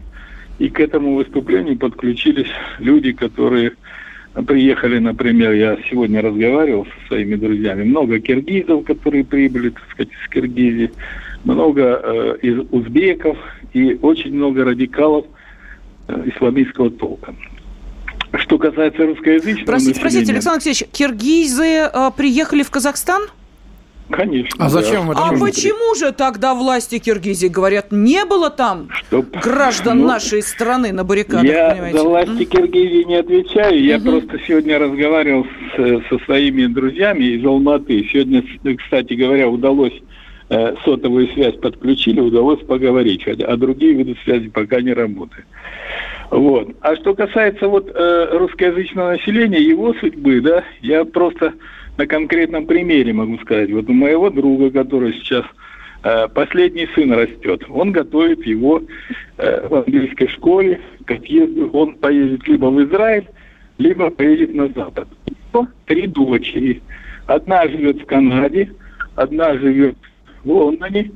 [0.59, 3.73] и к этому выступлению подключились люди, которые
[4.47, 10.31] приехали, например, я сегодня разговаривал со своими друзьями, много киргизов, которые прибыли, так сказать, из
[10.31, 10.91] Киргизии,
[11.45, 13.39] много э, из узбеков
[13.73, 15.27] и очень много радикалов
[16.09, 17.35] э, исламистского толка.
[18.35, 20.01] Что касается русскоязычного Простите, населения...
[20.01, 23.23] простите, Александр Алексеевич, киргизы э, приехали в Казахстан?
[24.11, 24.65] Конечно.
[24.65, 25.13] А зачем да.
[25.13, 25.23] это?
[25.23, 29.23] А почему же тогда власти Киргизии говорят, не было там Что?
[29.23, 31.45] граждан ну, нашей страны на баррикадах?
[31.45, 31.99] Я понимаете?
[31.99, 33.83] за власти Киргизии не отвечаю.
[33.83, 34.11] Я угу.
[34.11, 35.47] просто сегодня разговаривал
[35.77, 38.09] с, со своими друзьями из Алматы.
[38.13, 38.43] Сегодня,
[38.77, 39.95] кстати говоря, удалось
[40.49, 45.47] э, сотовую связь подключили, удалось поговорить, хотя, а другие виды связи пока не работают.
[46.31, 46.69] Вот.
[46.81, 51.55] А что касается вот э, русскоязычного населения, его судьбы, да, я просто
[51.97, 53.71] на конкретном примере могу сказать.
[53.73, 55.45] Вот у моего друга, который сейчас
[56.03, 58.83] э, последний сын растет, он готовит его
[59.39, 61.71] э, в английской школе к отъезду.
[61.73, 63.29] Он поедет либо в Израиль,
[63.79, 65.09] либо поедет на Запад.
[65.87, 66.81] Три дочери.
[67.27, 68.73] Одна живет в Канаде,
[69.17, 69.97] одна живет
[70.45, 71.11] в Лондоне.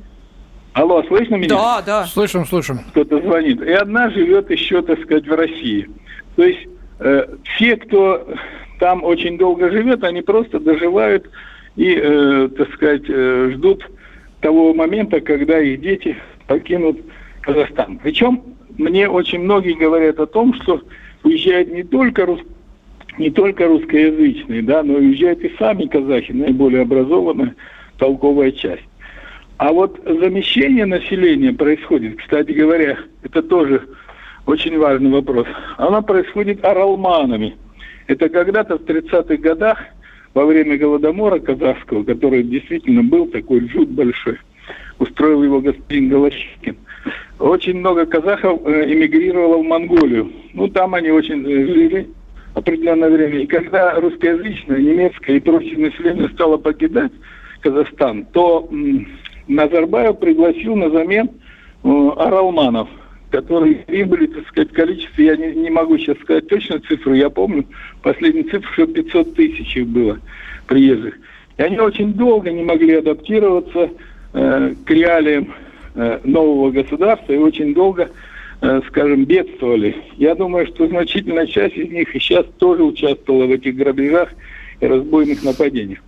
[0.73, 1.49] Алло, слышно меня?
[1.49, 2.05] Да, да.
[2.05, 2.79] Слышим, слышим.
[2.91, 3.61] Кто-то звонит.
[3.61, 5.89] И одна живет еще, так сказать, в России.
[6.35, 6.67] То есть
[6.99, 8.27] э, все, кто
[8.79, 11.29] там очень долго живет, они просто доживают
[11.75, 13.85] и, э, так сказать, э, ждут
[14.41, 16.15] того момента, когда их дети
[16.47, 16.99] покинут
[17.41, 17.99] Казахстан.
[18.01, 18.41] Причем
[18.77, 20.81] мне очень многие говорят о том, что
[21.23, 22.39] уезжают не только рус...
[23.17, 27.55] не только русскоязычные, да, но уезжают и сами казахи, наиболее образованная,
[27.97, 28.83] толковая часть.
[29.57, 33.81] А вот замещение населения происходит, кстати говоря, это тоже
[34.45, 35.47] очень важный вопрос.
[35.77, 37.55] Она происходит оралманами–
[38.07, 39.79] это когда-то в 30-х годах,
[40.33, 44.37] во время Голодомора казахского, который действительно был такой жут большой,
[44.99, 46.75] устроил его господин Голощекин,
[47.39, 50.31] очень много казахов э, эмигрировало в Монголию.
[50.53, 52.09] Ну, там они очень э, жили
[52.53, 53.39] определенное время.
[53.39, 57.11] И когда русскоязычное, немецкое и прочее население стало покидать
[57.61, 58.69] Казахстан, то
[59.47, 61.29] Назарбаев пригласил на замен
[61.83, 62.89] э, аралманов–
[63.31, 67.65] которые прибыли, так сказать, количество, я не, не могу сейчас сказать точно цифру, я помню,
[68.01, 70.19] последнюю цифру, что 500 тысяч их было
[70.67, 71.15] приезжих.
[71.57, 73.89] И они очень долго не могли адаптироваться
[74.33, 75.53] э, к реалиям
[75.95, 78.09] э, нового государства и очень долго
[78.61, 79.95] э, скажем, бедствовали.
[80.17, 84.29] Я думаю, что значительная часть из них и сейчас тоже участвовала в этих грабежах
[84.81, 85.99] и разбойных нападениях.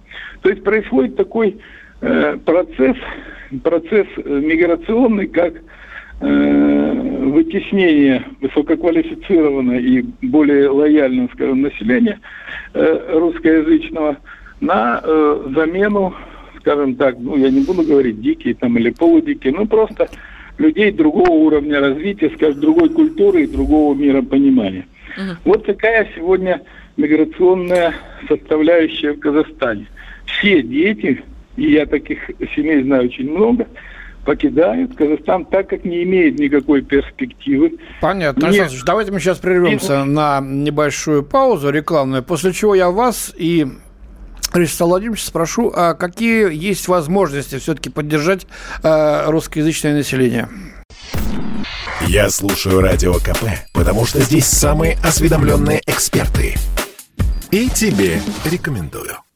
[0.41, 1.57] То есть происходит такой
[2.01, 2.97] э, процесс,
[3.63, 5.59] процесс миграционный, как э,
[6.19, 12.19] вытеснение высококвалифицированного и более лояльного, скажем, населения
[12.73, 14.17] э, русскоязычного
[14.59, 16.13] на э, замену,
[16.59, 20.09] скажем так, ну я не буду говорить дикие там или полудикие, ну просто
[20.57, 24.87] людей другого уровня развития, скажем, другой культуры и другого миропонимания.
[25.15, 25.37] Угу.
[25.45, 26.61] Вот такая сегодня
[26.97, 27.93] миграционная
[28.27, 29.87] составляющая в Казахстане.
[30.25, 31.23] Все дети,
[31.55, 33.67] и я таких семей знаю очень много,
[34.27, 37.79] покидают Казахстан, так как не имеет никакой перспективы.
[38.01, 38.47] Понятно.
[38.47, 38.59] Не...
[38.59, 40.03] Александр давайте мы сейчас прервемся и...
[40.03, 43.65] на небольшую паузу рекламную, после чего я вас и
[44.51, 48.47] Ростислав Владимирович, спрошу, а какие есть возможности все-таки поддержать
[48.83, 50.49] э, русскоязычное население?
[52.07, 56.55] Я слушаю Радио КП, потому что здесь самые осведомленные эксперты.
[57.51, 59.26] И тебе рекомендую.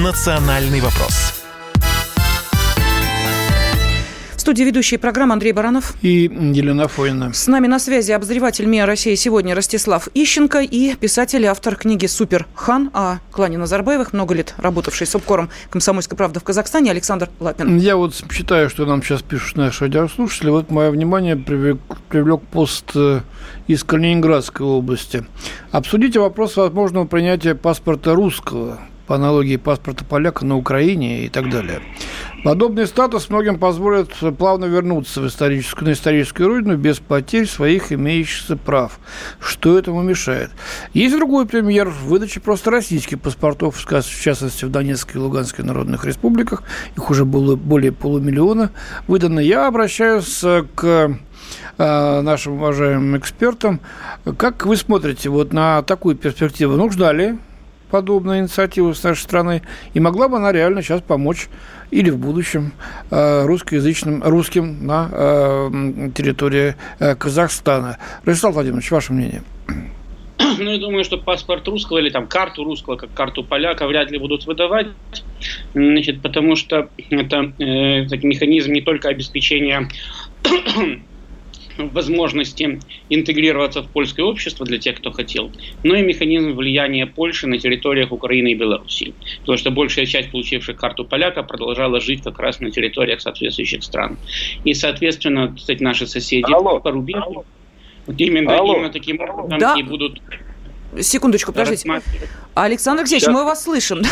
[0.00, 1.40] «Национальный вопрос»
[4.50, 7.32] студии ведущие программы Андрей Баранов и Елена Фойна.
[7.32, 12.06] С нами на связи обозреватель МИА России сегодня Ростислав Ищенко и писатель и автор книги
[12.06, 17.28] «Супер Хан» о клане Назарбаевых, много лет работавший с обкором «Комсомольской правды» в Казахстане Александр
[17.38, 17.76] Лапин.
[17.76, 20.50] Я вот считаю, что нам сейчас пишут наши радиослушатели.
[20.50, 21.78] Вот мое внимание привлек,
[22.08, 23.20] привлек пост э,
[23.68, 25.24] из Калининградской области.
[25.70, 28.80] Обсудите вопрос возможного принятия паспорта русского
[29.10, 31.80] по аналогии паспорта поляка на Украине и так далее.
[32.44, 38.56] Подобный статус многим позволит плавно вернуться в историческую, на историческую родину без потерь своих имеющихся
[38.56, 39.00] прав.
[39.40, 40.52] Что этому мешает?
[40.94, 46.62] Есть другой пример– выдачи просто российских паспортов, в частности, в Донецкой и Луганской народных республиках.
[46.96, 48.70] Их уже было более полумиллиона
[49.08, 49.40] выдано.
[49.40, 50.40] Я обращаюсь
[50.76, 51.18] к
[51.78, 53.80] э, нашим уважаемым экспертам.
[54.36, 56.76] Как вы смотрите вот на такую перспективу?
[56.76, 57.34] Нужна ли
[57.90, 59.62] подобная инициатива с нашей страны,
[59.94, 61.48] и могла бы она реально сейчас помочь
[61.90, 62.72] или в будущем
[63.10, 67.98] э, русскоязычным, русским на э, территории э, Казахстана.
[68.24, 69.42] Ростислав Владимирович, ваше мнение?
[70.58, 74.18] Ну, я думаю, что паспорт русского или там карту русского, как карту поляка, вряд ли
[74.18, 74.88] будут выдавать,
[75.74, 79.88] значит, потому что это э, механизм не только обеспечения
[81.88, 85.52] возможности интегрироваться в польское общество для тех, кто хотел,
[85.82, 89.16] но и механизм влияния Польши на территориях Украины и Белоруссии.
[89.40, 94.18] Потому что большая часть получивших карту поляка продолжала жить как раз на территориях соответствующих стран.
[94.62, 96.80] И, соответственно, кстати, наши соседи Алло.
[96.80, 97.44] по рубежу
[98.06, 99.74] вот именно, именно таким образом да.
[99.78, 100.18] и будут
[100.98, 102.02] Секундочку, подождите.
[102.54, 103.34] Александр Алексеевич, Сейчас.
[103.34, 104.02] мы вас слышим.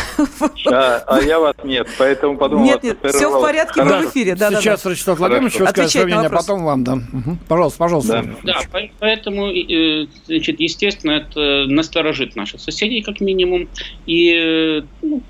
[0.71, 2.63] А, а я вас нет, поэтому подумал...
[2.63, 4.35] Нет, нет, все в порядке, мы в эфире.
[4.35, 7.03] Да, Сейчас да, Рачислав Владимирович скажет свое мнение, а потом вам дам.
[7.11, 7.37] Угу.
[7.47, 8.25] Пожалуйста, пожалуйста.
[8.43, 13.67] Да, да поэтому, э, значит, естественно, это насторожит наших соседей, как минимум,
[14.05, 15.21] и ну,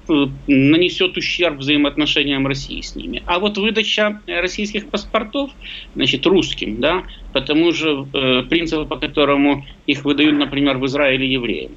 [0.48, 3.24] нанесет ущерб взаимоотношениям России с ними.
[3.26, 5.52] А вот выдача российских паспортов,
[5.96, 11.28] значит, русским, да, по тому же э, принципу, по которому их выдают, например, в Израиле
[11.40, 11.72] евреям.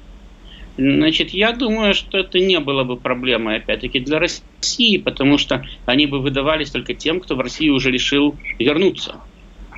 [0.77, 6.07] Значит, я думаю, что это не было бы проблемой, опять-таки, для России, потому что они
[6.07, 9.21] бы выдавались только тем, кто в России уже решил вернуться.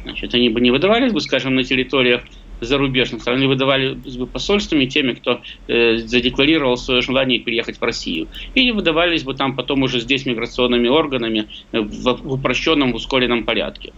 [0.04, 2.24] Значит, они бы не выдавались бы, скажем, на территориях
[2.62, 8.28] зарубежных стран, они выдавались бы посольствами теми, кто э, задекларировал свое желание переехать в Россию.
[8.54, 13.92] Или выдавались бы там потом уже здесь миграционными органами в, в упрощенном, в ускоренном порядке.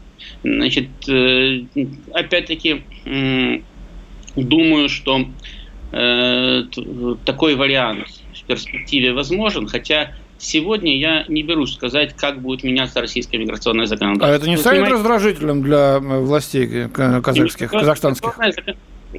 [0.43, 1.65] Значит, э,
[2.13, 3.59] опять-таки, э,
[4.35, 5.27] думаю, что
[5.91, 13.38] такой вариант в перспективе возможен, хотя Сегодня я не берусь сказать, как будет меняться российское
[13.39, 14.33] миграционное законодательство.
[14.33, 18.38] А это не станет раздражителем для э, властей казахских, казахстанских?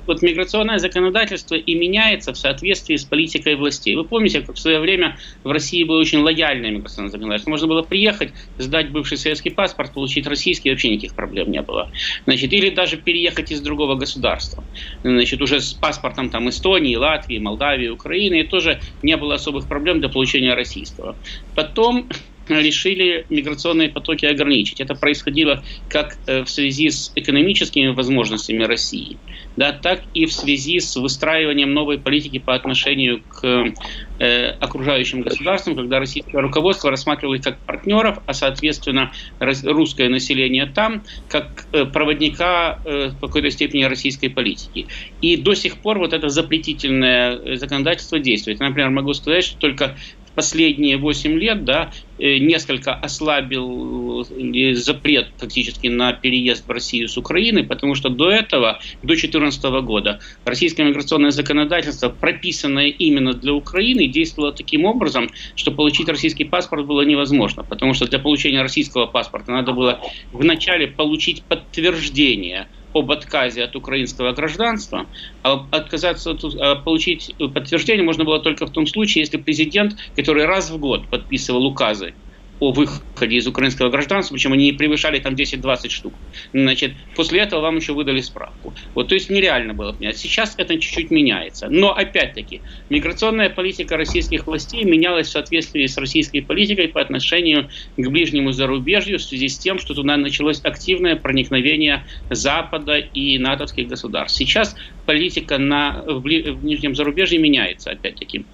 [0.07, 3.94] Вот миграционное законодательство и меняется в соответствии с политикой властей.
[3.94, 7.51] Вы помните, как в свое время в России было очень лояльное миграционное законодательство.
[7.51, 11.90] Можно было приехать, сдать бывший советский паспорт, получить российский, вообще никаких проблем не было.
[12.26, 14.64] Значит, или даже переехать из другого государства.
[15.03, 20.01] Значит, уже с паспортом там Эстонии, Латвии, Молдавии, Украины, и тоже не было особых проблем
[20.01, 21.18] для получения российского.
[21.55, 22.09] Потом
[22.49, 24.80] решили миграционные потоки ограничить.
[24.80, 29.20] Это происходило как э, в связи с экономическими возможностями России,
[29.59, 33.74] да, так и в связи с выстраиванием новой политики по отношению к
[34.20, 41.02] э, окружающим государствам, когда российское руководство рассматривало их как партнеров, а соответственно русское население там
[41.28, 44.86] как э, проводника э, в какой-то степени российской политики.
[45.20, 48.61] И до сих пор вот это запретительное законодательство действует.
[48.61, 49.96] Например, могу сказать, что только
[50.38, 57.16] последние 8 лет да, э, несколько ослабил э, запрет фактически на переезд в Россию с
[57.16, 64.08] Украины, потому что до этого, до 2014 года, российское миграционное законодательство, прописанное именно для Украины,
[64.08, 69.52] действовало таким образом, что получить российский паспорт было невозможно, потому что для получения российского паспорта
[69.52, 70.00] надо было
[70.32, 75.11] вначале получить подтверждение об отказе от украинского гражданства,
[75.43, 80.47] а отказаться от, а получить подтверждение можно было только в том случае, если президент, который
[80.47, 82.16] раз в год подписывал указы
[82.61, 86.14] о выходе из украинского гражданства, причем они превышали там 10-20 штук.
[86.52, 88.74] Значит, после этого вам еще выдали справку.
[88.94, 90.18] Вот, то есть нереально было понять.
[90.18, 91.68] Сейчас это чуть-чуть меняется.
[91.70, 98.09] Но опять-таки, миграционная политика российских властей менялась в соответствии с российской политикой по отношению к
[98.09, 104.36] ближнему зарубежью в связи с тем, что туда началось активное проникновение Запада и натовских государств.
[104.36, 108.44] Сейчас политика на, в, в ближнем зарубежье меняется опять-таки.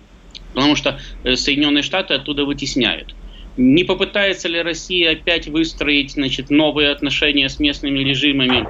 [0.55, 3.15] Потому что э, Соединенные Штаты оттуда вытесняют.
[3.57, 8.67] Не попытается ли Россия опять выстроить значит, новые отношения с местными режимами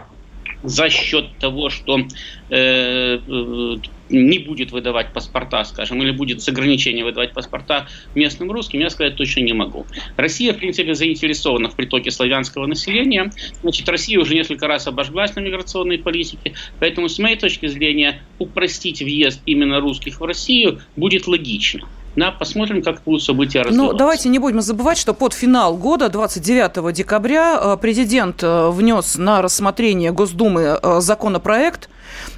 [0.64, 3.76] за счет того, что э, э,
[4.08, 9.16] не будет выдавать паспорта, скажем, или будет с ограничением выдавать паспорта местным русским, я сказать
[9.16, 9.86] точно не могу.
[10.16, 13.30] Россия, в принципе, заинтересована в притоке славянского населения.
[13.62, 19.02] Значит, Россия уже несколько раз обожглась на миграционной политике, поэтому, с моей точки зрения, упростить
[19.02, 21.88] въезд именно русских в Россию будет логично.
[22.16, 23.92] Да, посмотрим, как будут события ну, развиваться.
[23.92, 29.16] Ну, давайте не будем забывать, что под финал года, 29 декабря, э, президент э, внес
[29.16, 31.88] на рассмотрение Госдумы э, законопроект,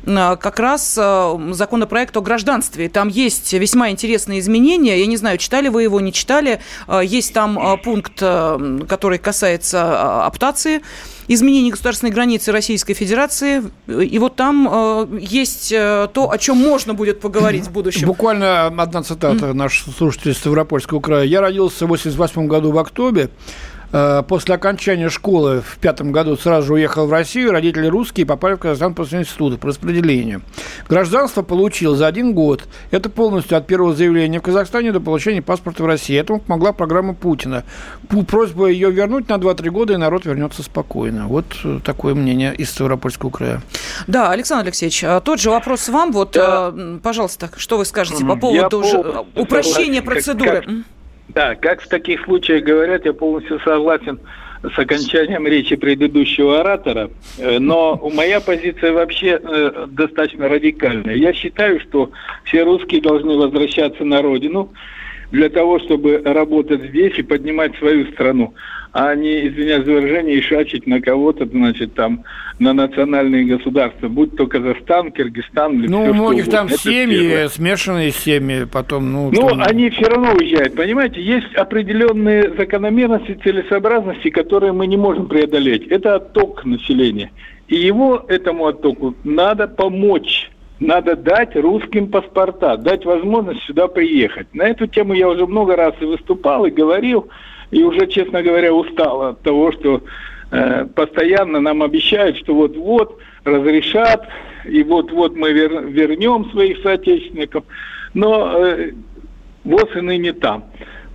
[0.06, 2.88] как раз законопроект о гражданстве.
[2.88, 4.98] Там есть весьма интересные изменения.
[4.98, 6.60] Я не знаю, читали вы его, не читали.
[7.02, 10.82] Есть там пункт, который касается аптации
[11.28, 13.62] изменений государственной границы Российской Федерации.
[13.88, 18.06] И вот там э, есть э, то, о чем можно будет поговорить в будущем.
[18.06, 19.52] Буквально одна цитата mm.
[19.52, 21.24] наш слушатель из Ставропольского края.
[21.24, 23.30] «Я родился в 88 году в октябре.
[23.96, 27.52] Э, после окончания школы в пятом году сразу же уехал в Россию.
[27.52, 30.42] Родители русские попали в Казахстан после института по распределению.
[30.86, 32.64] Гражданство получил за один год.
[32.90, 36.14] Это полностью от первого заявления в Казахстане до получения паспорта в России.
[36.14, 37.64] Этому помогла программа Путина.
[38.28, 41.26] Просьба ее вернуть на 2-3 года, и народ вернется спокойно.
[41.26, 43.62] Вот э, такое мнение из Ставропольского края.
[44.06, 46.12] Да, Александр Алексеевич, а тот же вопрос вам.
[46.12, 46.70] Вот, да.
[46.76, 50.60] Э, пожалуйста, что вы скажете по поводу Я упрощения процедуры?
[50.60, 50.95] Как,
[51.28, 54.18] да, как в таких случаях говорят, я полностью согласен
[54.62, 61.14] с окончанием речи предыдущего оратора, э, но моя позиция вообще э, достаточно радикальная.
[61.14, 62.10] Я считаю, что
[62.44, 64.72] все русские должны возвращаться на родину
[65.30, 68.54] для того, чтобы работать здесь и поднимать свою страну
[68.98, 72.24] а не, извиняюсь за выражение, и шачить на кого-то, значит, там,
[72.58, 77.28] на национальные государства, будь то Казахстан, Киргизстан или Ну, все, у многих там Это семьи,
[77.28, 77.48] первое.
[77.48, 79.30] смешанные семьи, потом, ну...
[79.30, 79.60] Ну, там...
[79.60, 81.20] они все равно уезжают, понимаете?
[81.20, 85.86] Есть определенные закономерности, целесообразности, которые мы не можем преодолеть.
[85.88, 87.30] Это отток населения.
[87.68, 94.46] И его, этому оттоку, надо помочь надо дать русским паспорта, дать возможность сюда приехать.
[94.54, 97.28] На эту тему я уже много раз и выступал, и говорил
[97.70, 100.02] и уже, честно говоря, устал от того, что
[100.50, 104.28] э, постоянно нам обещают, что вот-вот разрешат,
[104.64, 107.64] и вот-вот мы вер, вернем своих соотечественников,
[108.14, 108.92] но э,
[109.64, 110.64] ВОЗ и ныне там.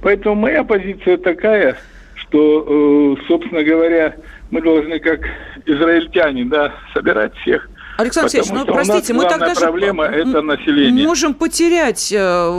[0.02, 1.78] Поэтому моя позиция такая,
[2.16, 4.16] что, э, собственно говоря,
[4.50, 5.22] мы должны как
[5.66, 7.70] израильтяне, да, собирать всех
[8.02, 11.06] Александр Алексеевич, ну простите, мы тогда проблема же это население.
[11.06, 12.50] можем потерять э,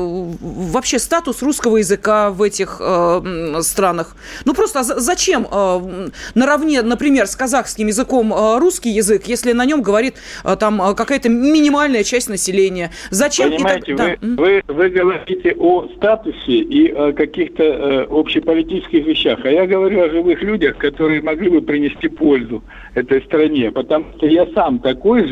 [0.41, 4.17] вообще статус русского языка в этих э, странах.
[4.45, 9.65] Ну просто а зачем э, наравне, например, с казахским языком э, русский язык, если на
[9.65, 10.15] нем говорит
[10.45, 12.91] э, там э, какая-то минимальная часть населения?
[13.11, 13.51] Зачем?
[13.51, 14.19] Понимаете, так...
[14.21, 14.43] вы, да.
[14.43, 20.11] вы, вы говорите о статусе и о каких-то э, общеполитических вещах, а я говорю о
[20.11, 22.63] живых людях, которые могли бы принести пользу
[22.95, 25.32] этой стране, потому что я сам такой же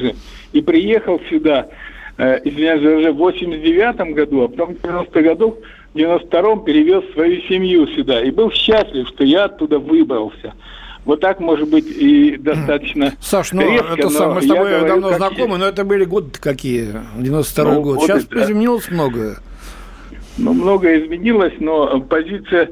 [0.53, 1.69] и приехал сюда,
[2.19, 5.59] э, извиняюсь, уже в 89 году, а потом в 90 году,
[5.95, 10.55] в 92-м перевез свою семью сюда и был счастлив, что я оттуда выбрался.
[11.05, 14.87] Вот так, может быть, и достаточно Саш, ну, резко, это сам, мы с тобой говорю,
[14.87, 15.61] давно знакомы, есть.
[15.61, 16.89] но это были годы какие,
[17.19, 17.97] 92 ну, год.
[17.97, 19.39] Вот Сейчас это, изменилось многое.
[20.37, 22.71] Ну, многое изменилось, но позиция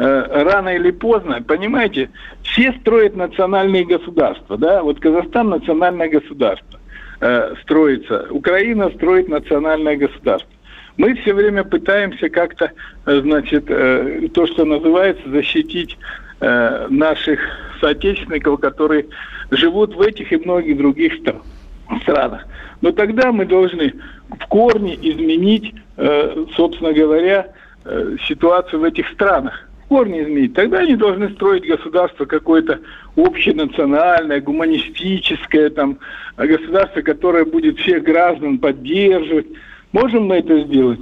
[0.00, 2.08] рано или поздно, понимаете,
[2.42, 6.80] все строят национальные государства, да, вот Казахстан национальное государство
[7.20, 10.50] э, строится, Украина строит национальное государство.
[10.96, 12.72] Мы все время пытаемся как-то,
[13.06, 15.98] э, значит, э, то, что называется, защитить
[16.40, 17.40] э, наших
[17.80, 19.06] соотечественников, которые
[19.50, 21.14] живут в этих и многих других
[22.02, 22.46] странах.
[22.80, 23.94] Но тогда мы должны
[24.30, 27.48] в корне изменить, э, собственно говоря,
[27.84, 32.78] э, ситуацию в этих странах корне изменить, тогда они должны строить государство какое-то
[33.16, 35.98] общенациональное, гуманистическое, там,
[36.36, 39.48] государство, которое будет всех граждан поддерживать.
[39.90, 41.00] Можем мы это сделать?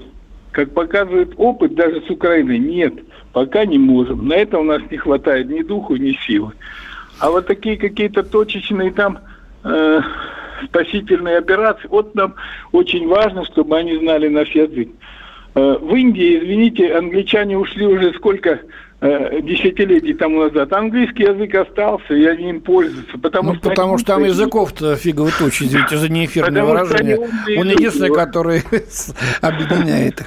[0.53, 2.95] Как показывает опыт даже с Украиной, нет,
[3.35, 4.27] пока не можем.
[4.27, 6.53] На это у нас не хватает ни духу, ни силы.
[7.21, 9.19] А вот такие какие-то точечные там
[9.65, 10.01] э,
[10.65, 12.37] спасительные операции, вот нам
[12.73, 14.89] очень важно, чтобы они знали наш язык.
[15.55, 18.61] Э, в Индии, извините, англичане ушли уже сколько
[19.01, 20.73] э, десятилетий тому назад.
[20.73, 23.19] Английский язык остался, и они им пользуются.
[23.19, 27.19] Потому, ну, что, потому что там языков-то фигово тучи, извините за неэфирное выражение.
[27.19, 28.63] Он единственный, который
[29.41, 30.27] объединяет их.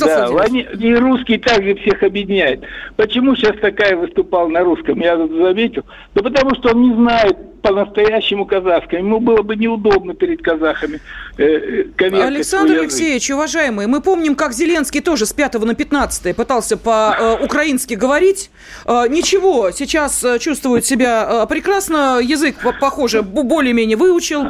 [0.00, 2.62] Да, они, и русский также всех объединяет.
[2.96, 5.84] Почему сейчас такая выступал на русском, я заметил?
[6.14, 8.98] Да потому что он не знает по-настоящему казахском.
[8.98, 11.00] Ему было бы неудобно перед казахами.
[11.38, 17.94] Э, Александр Алексеевич, уважаемый, мы помним, как Зеленский тоже с 5 на 15 пытался по-украински
[17.94, 18.50] говорить.
[18.84, 24.42] Э, ничего, сейчас э, чувствует себя э, прекрасно, язык, похоже, более-менее выучил,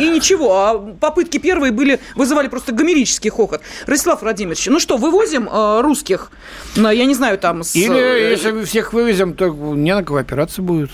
[0.00, 0.56] и ничего.
[0.56, 3.60] А попытки первые были, вызывали просто гомерический хохот.
[3.86, 5.46] Ростислав Владимирович, ну что, вывозим
[5.82, 6.30] русских,
[6.74, 7.64] я не знаю, там...
[7.64, 7.76] С...
[7.76, 10.90] Или если всех вывезем, то не на кого опираться будет.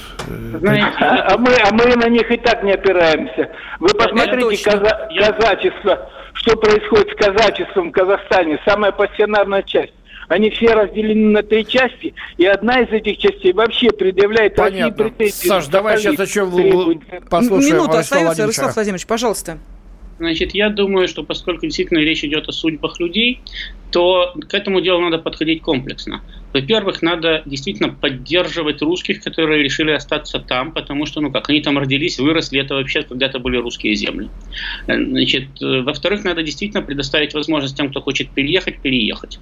[0.59, 3.51] Знаете, а, мы, а мы на них и так не опираемся.
[3.79, 9.93] Вы посмотрите каза- казачество, что происходит с казачеством в Казахстане, самая пассионарная часть.
[10.29, 15.05] Они все разделены на три части, и одна из этих частей вообще предъявляет Понятно.
[15.05, 15.49] России претензии.
[15.49, 16.45] Саш, давай сейчас еще
[17.31, 19.59] послушаем Минута остается, Ростислав Владимирович, пожалуйста.
[20.19, 23.41] Значит, я думаю, что поскольку действительно речь идет о судьбах людей,
[23.91, 26.23] то к этому делу надо подходить комплексно.
[26.53, 31.79] Во-первых, надо действительно поддерживать русских, которые решили остаться там, потому что, ну как, они там
[31.79, 34.31] родились, выросли, это вообще когда-то были русские земли.
[34.87, 39.41] Значит, во-вторых, надо действительно предоставить возможность тем, кто хочет переехать, переехать.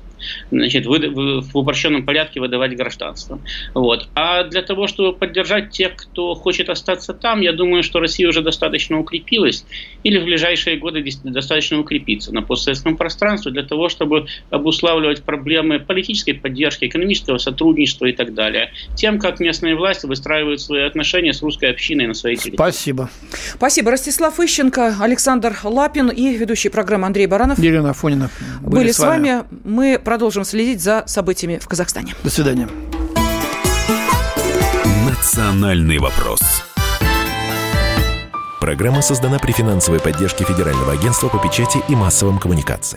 [0.51, 3.41] Значит, в упрощенном порядке выдавать гражданство.
[3.75, 4.09] Вот.
[4.15, 8.43] А для того, чтобы поддержать тех, кто хочет остаться там, я думаю, что Россия уже
[8.43, 9.65] достаточно укрепилась,
[10.03, 16.33] или в ближайшие годы достаточно укрепиться на постсоветском пространстве для того, чтобы обуславливать проблемы политической
[16.33, 18.71] поддержки, экономического сотрудничества и так далее.
[18.95, 22.57] Тем, как местные власти выстраивают свои отношения с русской общиной на своей территории.
[22.57, 23.11] Спасибо.
[23.55, 23.91] Спасибо.
[23.91, 27.59] Ростислав Ищенко, Александр Лапин и ведущий программы Андрей Баранов.
[27.59, 28.31] Елена Афонина
[28.61, 29.29] были, были с вами.
[29.29, 29.45] вами.
[29.65, 32.15] Мы продолжим следить за событиями в Казахстане.
[32.23, 32.69] До свидания.
[35.07, 36.41] Национальный вопрос.
[38.61, 42.95] Программа создана при финансовой поддержке Федерального агентства по печати и массовым коммуникациям.